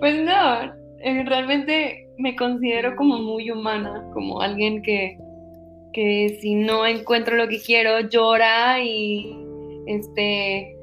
[0.00, 0.64] Pues no,
[1.00, 5.18] eh, realmente me considero como muy humana, como alguien que,
[5.92, 9.34] que si no encuentro lo que quiero llora y
[9.86, 10.74] este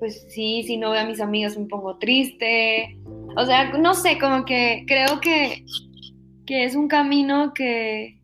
[0.00, 2.98] pues sí, si no veo a mis amigas me pongo triste.
[3.36, 5.64] O sea, no sé, como que creo que,
[6.46, 8.18] que es un camino que,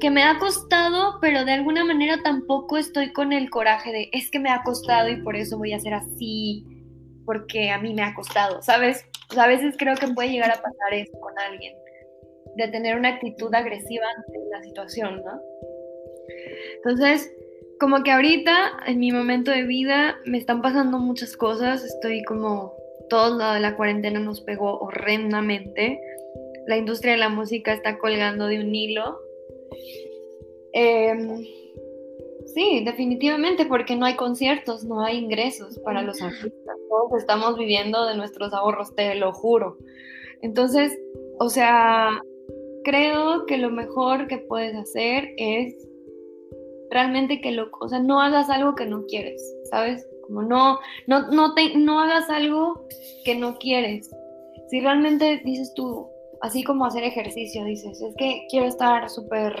[0.00, 4.30] que me ha costado, pero de alguna manera tampoco estoy con el coraje de es
[4.30, 6.66] que me ha costado y por eso voy a ser así,
[7.24, 9.06] porque a mí me ha costado, ¿sabes?
[9.38, 11.74] A veces creo que puede llegar a pasar eso con alguien,
[12.56, 15.40] de tener una actitud agresiva ante la situación, ¿no?
[16.76, 17.32] Entonces,
[17.80, 22.74] como que ahorita, en mi momento de vida, me están pasando muchas cosas, estoy como,
[23.08, 26.00] todo lo de la cuarentena nos pegó horrendamente,
[26.66, 29.18] la industria de la música está colgando de un hilo.
[30.72, 31.44] Em,
[32.46, 36.76] Sí, definitivamente, porque no hay conciertos, no hay ingresos para los artistas.
[36.88, 39.78] Todos estamos viviendo de nuestros ahorros, te lo juro.
[40.42, 40.98] Entonces,
[41.38, 42.20] o sea,
[42.84, 45.74] creo que lo mejor que puedes hacer es
[46.90, 50.06] realmente que lo, o sea, no hagas algo que no quieres, ¿sabes?
[50.26, 52.86] Como no, no, no, te, no hagas algo
[53.24, 54.10] que no quieres.
[54.68, 56.06] Si realmente dices tú,
[56.42, 59.54] así como hacer ejercicio, dices, es que quiero estar súper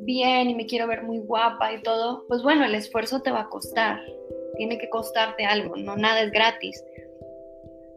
[0.00, 3.42] bien y me quiero ver muy guapa y todo, pues bueno, el esfuerzo te va
[3.42, 4.00] a costar,
[4.56, 6.82] tiene que costarte algo, no nada es gratis.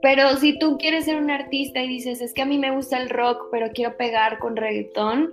[0.01, 2.99] Pero si tú quieres ser un artista y dices, es que a mí me gusta
[2.99, 5.31] el rock, pero quiero pegar con reggaetón,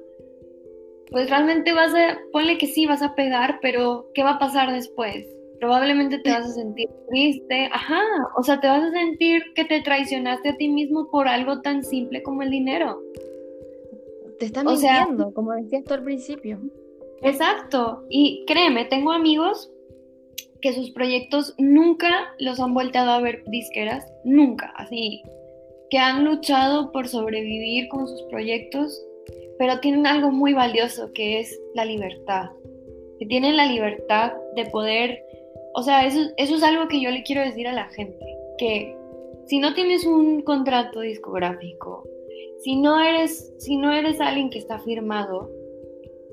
[1.10, 4.72] pues realmente vas a, ponle que sí, vas a pegar, pero ¿qué va a pasar
[4.72, 5.26] después?
[5.58, 8.02] Probablemente te vas a sentir triste, ajá,
[8.36, 11.82] o sea, te vas a sentir que te traicionaste a ti mismo por algo tan
[11.82, 13.00] simple como el dinero.
[14.38, 16.60] Te están mintiendo, como decías tú al principio.
[17.22, 19.72] Exacto, y créeme, tengo amigos
[20.60, 25.22] que sus proyectos nunca los han volteado a ver disqueras, nunca, así,
[25.90, 29.04] que han luchado por sobrevivir con sus proyectos,
[29.58, 32.50] pero tienen algo muy valioso que es la libertad,
[33.18, 35.24] que tienen la libertad de poder,
[35.74, 38.24] o sea, eso, eso es algo que yo le quiero decir a la gente,
[38.58, 38.96] que
[39.46, 42.04] si no tienes un contrato discográfico,
[42.62, 45.50] si no eres, si no eres alguien que está firmado,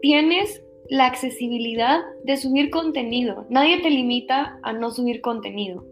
[0.02, 3.46] tienes la accesibilidad de subir contenido.
[3.50, 5.86] Nadie te limita a no subir contenido.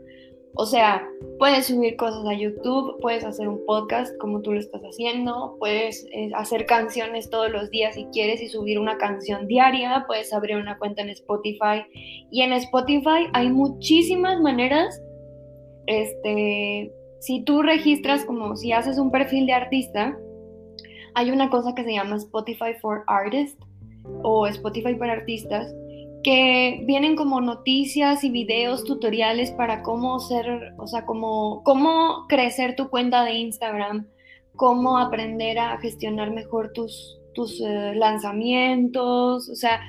[0.55, 1.07] O sea,
[1.39, 6.05] puedes subir cosas a YouTube, puedes hacer un podcast como tú lo estás haciendo, puedes
[6.11, 10.57] eh, hacer canciones todos los días si quieres y subir una canción diaria, puedes abrir
[10.57, 11.83] una cuenta en Spotify.
[12.31, 15.01] Y en Spotify hay muchísimas maneras,
[15.87, 16.91] este,
[17.23, 20.17] si tú registras como si haces un perfil de artista,
[21.15, 23.65] hay una cosa que se llama Spotify for Artists
[24.23, 25.73] o Spotify para artistas,
[26.21, 32.75] que vienen como noticias y videos tutoriales para cómo ser, o sea, cómo, cómo crecer
[32.75, 34.05] tu cuenta de Instagram,
[34.57, 39.79] cómo aprender a gestionar mejor tus, tus eh, lanzamientos, o sea,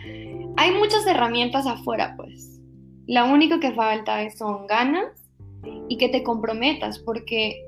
[0.56, 2.60] hay muchas herramientas afuera, pues.
[3.08, 5.23] La única que falta son ganas
[5.88, 7.64] y que te comprometas, porque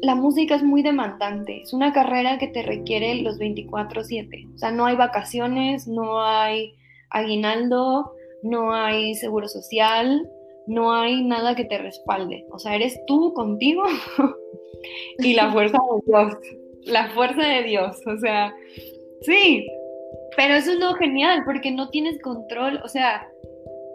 [0.00, 4.70] la música es muy demandante, es una carrera que te requiere los 24/7, o sea,
[4.70, 6.74] no hay vacaciones, no hay
[7.10, 8.12] aguinaldo,
[8.42, 10.28] no hay seguro social,
[10.66, 13.82] no hay nada que te respalde, o sea, eres tú contigo
[15.18, 16.32] y la fuerza de Dios,
[16.84, 18.54] la fuerza de Dios, o sea,
[19.22, 19.66] sí,
[20.36, 23.28] pero eso es lo genial, porque no tienes control, o sea,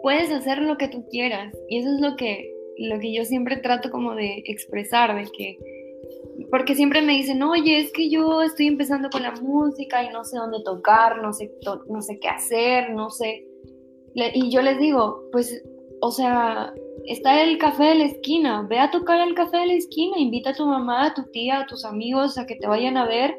[0.02, 3.56] puedes hacer lo que tú quieras y eso es lo que lo que yo siempre
[3.56, 5.58] trato como de expresar, de que,
[6.50, 10.24] porque siempre me dicen, oye, es que yo estoy empezando con la música y no
[10.24, 11.52] sé dónde tocar, no sé,
[11.88, 13.46] no sé qué hacer, no sé.
[14.14, 15.62] Y yo les digo, pues,
[16.00, 16.72] o sea,
[17.06, 20.50] está el café de la esquina, ve a tocar el café de la esquina, invita
[20.50, 23.36] a tu mamá, a tu tía, a tus amigos a que te vayan a ver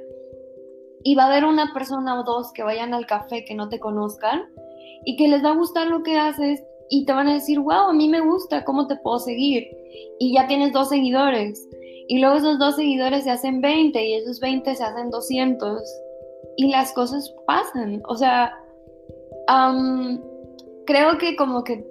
[1.04, 3.80] y va a haber una persona o dos que vayan al café que no te
[3.80, 4.46] conozcan
[5.06, 7.90] y que les va a gustar lo que haces y te van a decir, wow,
[7.90, 9.68] a mí me gusta, ¿cómo te puedo seguir?
[10.20, 11.68] Y ya tienes dos seguidores.
[12.08, 15.82] Y luego esos dos seguidores se hacen 20 y esos 20 se hacen 200.
[16.58, 18.02] Y las cosas pasan.
[18.08, 18.54] O sea,
[20.86, 21.86] creo que como que,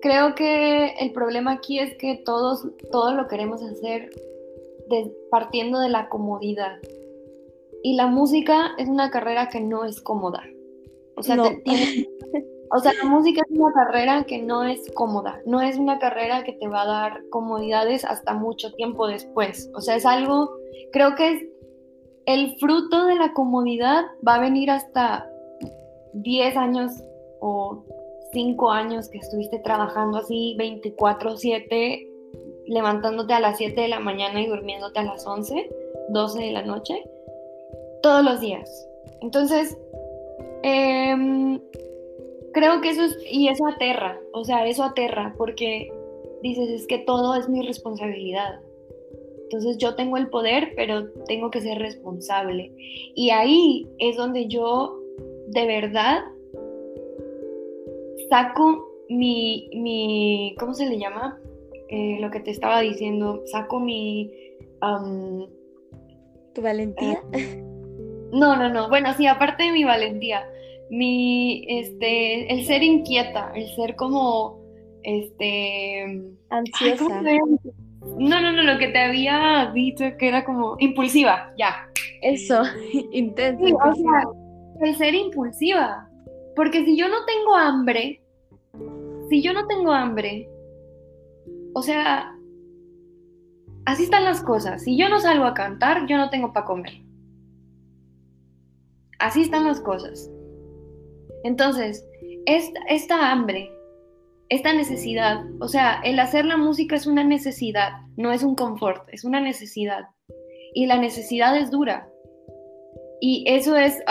[0.00, 4.10] creo que el problema aquí es que todos, todo lo queremos hacer
[5.30, 6.78] partiendo de la comodidad.
[7.82, 10.42] Y la música es una carrera que no es cómoda.
[11.16, 12.06] O sea, tienes,
[12.70, 16.44] O sea, la música es una carrera que no es cómoda, no es una carrera
[16.44, 19.70] que te va a dar comodidades hasta mucho tiempo después.
[19.74, 20.50] O sea, es algo,
[20.92, 21.42] creo que es
[22.26, 25.30] el fruto de la comodidad va a venir hasta
[26.12, 26.92] 10 años
[27.40, 27.84] o
[28.32, 32.08] 5 años que estuviste trabajando así 24/7,
[32.66, 35.70] levantándote a las 7 de la mañana y durmiéndote a las 11,
[36.08, 37.04] 12 de la noche,
[38.02, 38.88] todos los días.
[39.20, 39.78] Entonces,
[40.64, 41.60] eh,
[42.56, 45.92] creo que eso es, y eso aterra, o sea, eso aterra, porque
[46.42, 48.60] dices, es que todo es mi responsabilidad.
[49.42, 52.72] Entonces yo tengo el poder, pero tengo que ser responsable.
[53.14, 54.98] Y ahí es donde yo
[55.48, 56.24] de verdad
[58.30, 61.38] saco mi, mi ¿cómo se le llama?
[61.90, 64.32] Eh, lo que te estaba diciendo, saco mi...
[66.54, 67.22] ¿Tu valentía?
[67.34, 67.62] Eh,
[68.32, 68.88] no, no, no.
[68.88, 70.48] Bueno, sí, aparte de mi valentía,
[70.90, 74.60] mi, este, el ser inquieta, el ser como,
[75.02, 76.22] este...
[76.50, 77.22] Ansiosa.
[78.18, 81.88] no, no, no, lo que te había dicho que era como impulsiva, ya.
[82.22, 82.62] Eso,
[83.12, 83.64] intensa.
[84.80, 86.08] el ser impulsiva.
[86.54, 88.22] Porque si yo no tengo hambre,
[89.28, 90.48] si yo no tengo hambre,
[91.74, 92.34] o sea,
[93.84, 94.82] así están las cosas.
[94.82, 97.02] Si yo no salgo a cantar, yo no tengo para comer.
[99.18, 100.30] Así están las cosas.
[101.46, 102.04] Entonces,
[102.44, 103.70] esta, hambre,
[104.48, 109.08] esta necesidad, o sea, el hacer la música es una necesidad, no es un confort,
[109.12, 110.06] es una necesidad.
[110.74, 112.08] Y la necesidad es dura.
[113.20, 114.02] Y eso es,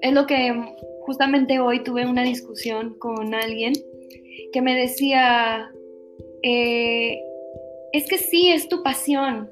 [0.00, 3.74] es lo que justamente hoy tuve una discusión con alguien
[4.54, 5.70] que me decía,
[6.42, 7.20] eh,
[7.92, 9.50] es que sí, es tu pasión,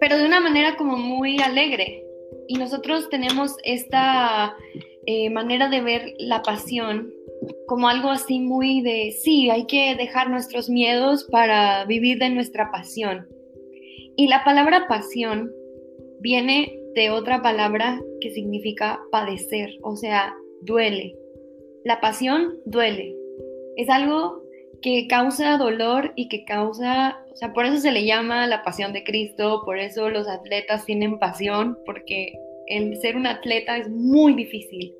[0.00, 2.04] pero de una manera como muy alegre.
[2.48, 4.56] Y nosotros tenemos esta
[5.06, 7.12] eh, manera de ver la pasión
[7.66, 12.70] como algo así muy de, sí, hay que dejar nuestros miedos para vivir de nuestra
[12.70, 13.26] pasión.
[14.16, 15.50] Y la palabra pasión
[16.20, 21.16] viene de otra palabra que significa padecer, o sea, duele.
[21.84, 23.16] La pasión duele.
[23.76, 24.42] Es algo
[24.82, 28.92] que causa dolor y que causa, o sea, por eso se le llama la pasión
[28.92, 32.32] de Cristo, por eso los atletas tienen pasión, porque
[32.66, 34.94] el ser un atleta es muy difícil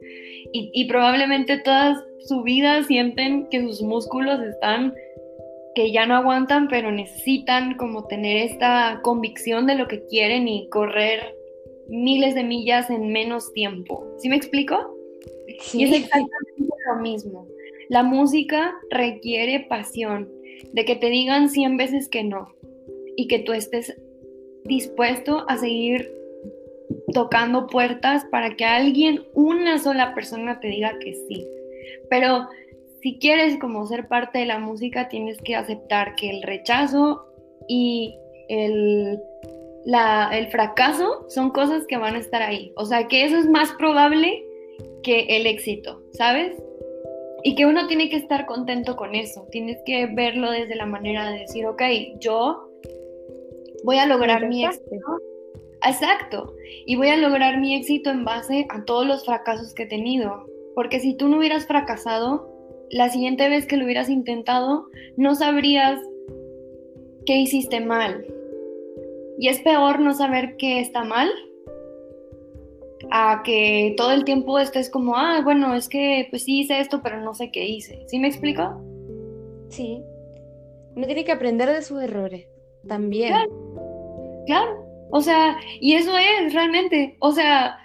[0.52, 4.94] y, probablemente toda su vida sienten que sus músculos están
[5.74, 10.68] que ya no aguantan, pero necesitan como tener esta convicción de lo que quieren y
[10.68, 11.34] correr
[11.88, 14.06] miles de millas en menos tiempo.
[14.18, 14.94] ¿Sí me explico?
[15.60, 15.80] Sí.
[15.80, 17.46] Y es exactamente lo mismo.
[17.88, 20.28] La música requiere pasión,
[20.72, 22.54] de que te digan 100 veces que no
[23.16, 23.96] y que tú estés
[24.64, 26.21] dispuesto a seguir
[27.12, 31.46] tocando puertas para que alguien, una sola persona te diga que sí.
[32.10, 32.48] Pero
[33.00, 37.26] si quieres como ser parte de la música, tienes que aceptar que el rechazo
[37.68, 38.16] y
[38.48, 39.18] el,
[40.32, 42.72] el fracaso son cosas que van a estar ahí.
[42.76, 44.44] O sea, que eso es más probable
[45.02, 46.56] que el éxito, ¿sabes?
[47.44, 49.48] Y que uno tiene que estar contento con eso.
[49.50, 51.82] Tienes que verlo desde la manera de decir, ok,
[52.20, 52.68] yo
[53.84, 55.18] voy a lograr mi éxito
[55.84, 56.54] Exacto.
[56.86, 60.46] Y voy a lograr mi éxito en base a todos los fracasos que he tenido.
[60.74, 62.48] Porque si tú no hubieras fracasado,
[62.90, 66.00] la siguiente vez que lo hubieras intentado, no sabrías
[67.26, 68.26] qué hiciste mal.
[69.38, 71.30] Y es peor no saber qué está mal
[73.10, 77.00] a que todo el tiempo estés como, ah, bueno, es que pues sí hice esto,
[77.02, 78.04] pero no sé qué hice.
[78.06, 78.80] ¿Sí me explico?
[79.68, 80.02] Sí.
[80.94, 82.46] Uno tiene que aprender de sus errores
[82.86, 83.28] también.
[83.28, 84.44] Claro.
[84.46, 84.81] claro.
[85.14, 87.78] O sea, y eso es realmente, o sea,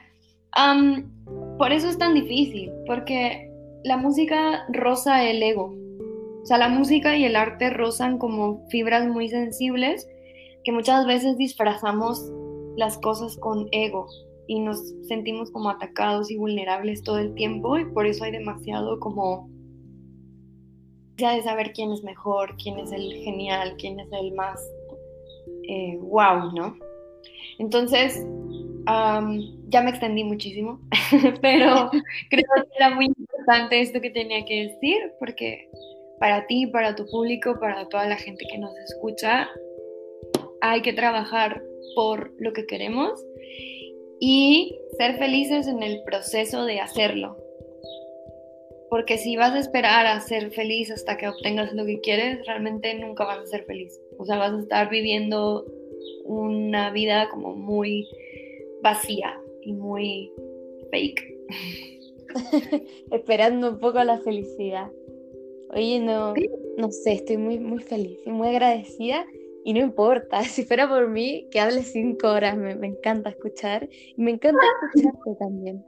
[1.57, 3.51] por eso es tan difícil, porque
[3.84, 5.75] la música roza el ego.
[6.41, 10.07] O sea, la música y el arte rozan como fibras muy sensibles
[10.63, 12.32] que muchas veces disfrazamos
[12.78, 14.07] las cosas con ego
[14.47, 19.01] y nos sentimos como atacados y vulnerables todo el tiempo y por eso hay demasiado
[19.01, 19.49] como
[21.17, 24.61] ya de saber quién es mejor, quién es el genial, quién es el más
[25.67, 26.86] eh, wow, ¿no?
[27.59, 28.23] Entonces,
[29.69, 30.79] ya me extendí muchísimo,
[31.41, 31.89] pero
[32.29, 35.69] creo que era muy importante esto que tenía que decir, porque
[36.19, 39.49] para ti, para tu público, para toda la gente que nos escucha,
[40.61, 41.61] hay que trabajar
[41.95, 43.23] por lo que queremos
[44.19, 47.37] y ser felices en el proceso de hacerlo.
[48.89, 52.93] Porque si vas a esperar a ser feliz hasta que obtengas lo que quieres, realmente
[52.93, 53.99] nunca vas a ser feliz.
[54.17, 55.65] O sea, vas a estar viviendo
[56.25, 58.07] una vida como muy
[58.81, 60.31] vacía y muy
[60.91, 61.37] fake.
[63.11, 64.91] Esperando un poco la felicidad.
[65.69, 66.33] Oye, no,
[66.77, 69.25] no sé, estoy muy, muy feliz y muy agradecida
[69.67, 73.89] y no importa, si fuera por mí, que hable cinco horas, me, me encanta escuchar
[73.91, 74.61] y me encanta
[74.93, 75.85] escucharte también.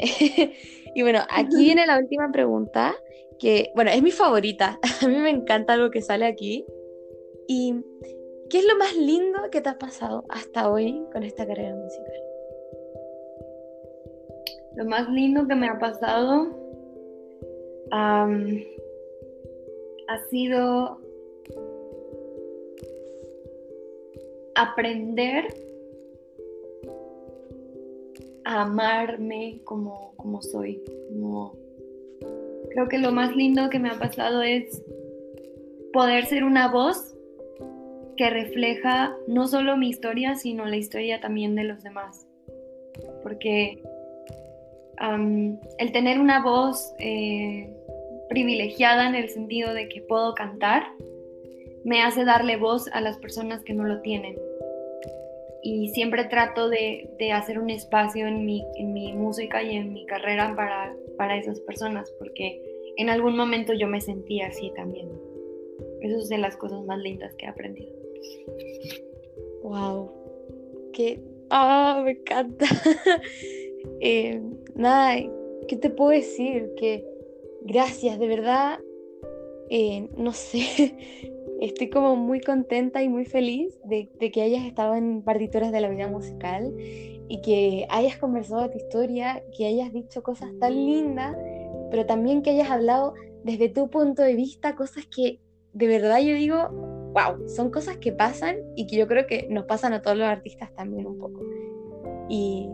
[0.96, 2.92] y bueno, aquí viene la última pregunta,
[3.38, 6.64] que bueno, es mi favorita, a mí me encanta lo que sale aquí.
[7.46, 7.74] Y
[8.54, 12.22] ¿Qué es lo más lindo que te ha pasado hasta hoy con esta carrera musical?
[14.76, 16.56] Lo más lindo que me ha pasado
[17.90, 18.28] ha
[20.30, 21.00] sido
[24.54, 25.46] aprender
[28.44, 30.80] a amarme como, como soy.
[32.70, 34.80] Creo que lo más lindo que me ha pasado es
[35.92, 37.13] poder ser una voz
[38.16, 42.26] que refleja no solo mi historia, sino la historia también de los demás.
[43.22, 43.82] Porque
[45.78, 47.68] el tener una voz eh,
[48.28, 50.84] privilegiada en el sentido de que puedo cantar,
[51.84, 54.36] me hace darle voz a las personas que no lo tienen.
[55.62, 60.04] Y siempre trato de, hacer un espacio en mi, en mi, música y en mi
[60.06, 62.60] carrera para, para esas personas, porque
[62.96, 65.08] en algún momento yo me sentía así también.
[66.00, 68.03] Eso es de las cosas más lindas que he aprendido.
[69.62, 70.10] Wow.
[70.92, 71.20] Qué.
[71.50, 72.02] ¡Ah!
[72.04, 72.66] me encanta.
[74.00, 74.42] Eh,
[74.74, 75.16] nada,
[75.68, 76.72] ¿qué te puedo decir?
[76.76, 77.06] Que
[77.62, 78.80] gracias, de verdad.
[79.70, 80.96] Eh, no sé.
[81.60, 85.80] Estoy como muy contenta y muy feliz de, de, que hayas estado en partituras de
[85.80, 90.74] la vida musical y que hayas conversado de tu historia, que hayas dicho cosas tan
[90.74, 91.36] lindas,
[91.90, 93.14] pero también que hayas hablado
[93.44, 95.40] desde tu punto de vista cosas que
[95.74, 99.64] de verdad yo digo, wow, son cosas que pasan y que yo creo que nos
[99.66, 101.40] pasan a todos los artistas también un poco.
[102.28, 102.68] Y,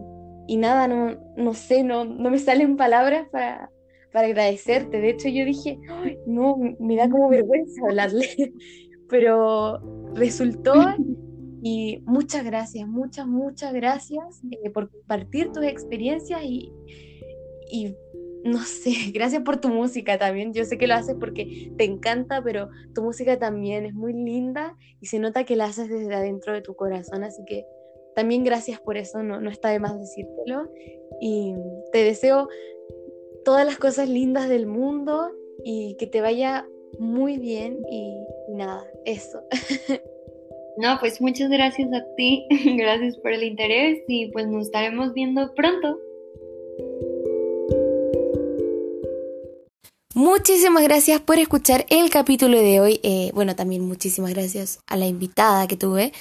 [0.46, 3.70] y nada, no, no sé, no, no me salen palabras para,
[4.12, 5.00] para agradecerte.
[5.00, 5.78] De hecho, yo dije,
[6.26, 8.26] no, me da como vergüenza hablarle,
[9.08, 9.78] pero
[10.14, 10.74] resultó
[11.62, 16.72] y muchas gracias, muchas, muchas gracias eh, por compartir tus experiencias y,
[17.70, 17.94] y
[18.44, 20.52] no sé, gracias por tu música también.
[20.52, 24.76] Yo sé que lo haces porque te encanta, pero tu música también es muy linda
[25.00, 27.64] y se nota que la haces desde adentro de tu corazón, así que
[28.14, 30.70] también gracias por eso, no, no está de más decírtelo.
[31.20, 31.54] Y
[31.92, 32.48] te deseo
[33.44, 35.30] todas las cosas lindas del mundo
[35.64, 36.66] y que te vaya
[36.98, 39.42] muy bien y, nada, eso.
[40.76, 42.46] No, pues muchas gracias a ti,
[42.78, 45.98] gracias por el interés y pues nos estaremos viendo pronto.
[50.14, 53.00] Muchísimas gracias por escuchar el capítulo de hoy.
[53.04, 56.12] Eh, bueno, también muchísimas gracias a la invitada que tuve,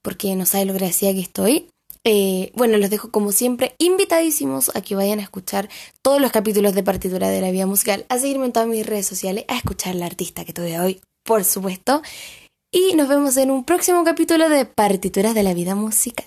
[0.00, 1.68] porque no sabe lo agradecida que estoy.
[2.04, 5.68] Eh, bueno, los dejo como siempre invitadísimos a que vayan a escuchar
[6.00, 9.06] todos los capítulos de partitura de la vida musical, a seguirme en todas mis redes
[9.06, 12.00] sociales, a escuchar la artista que tuve hoy, por supuesto.
[12.72, 16.26] Y nos vemos en un próximo capítulo de Partituras de la vida musical.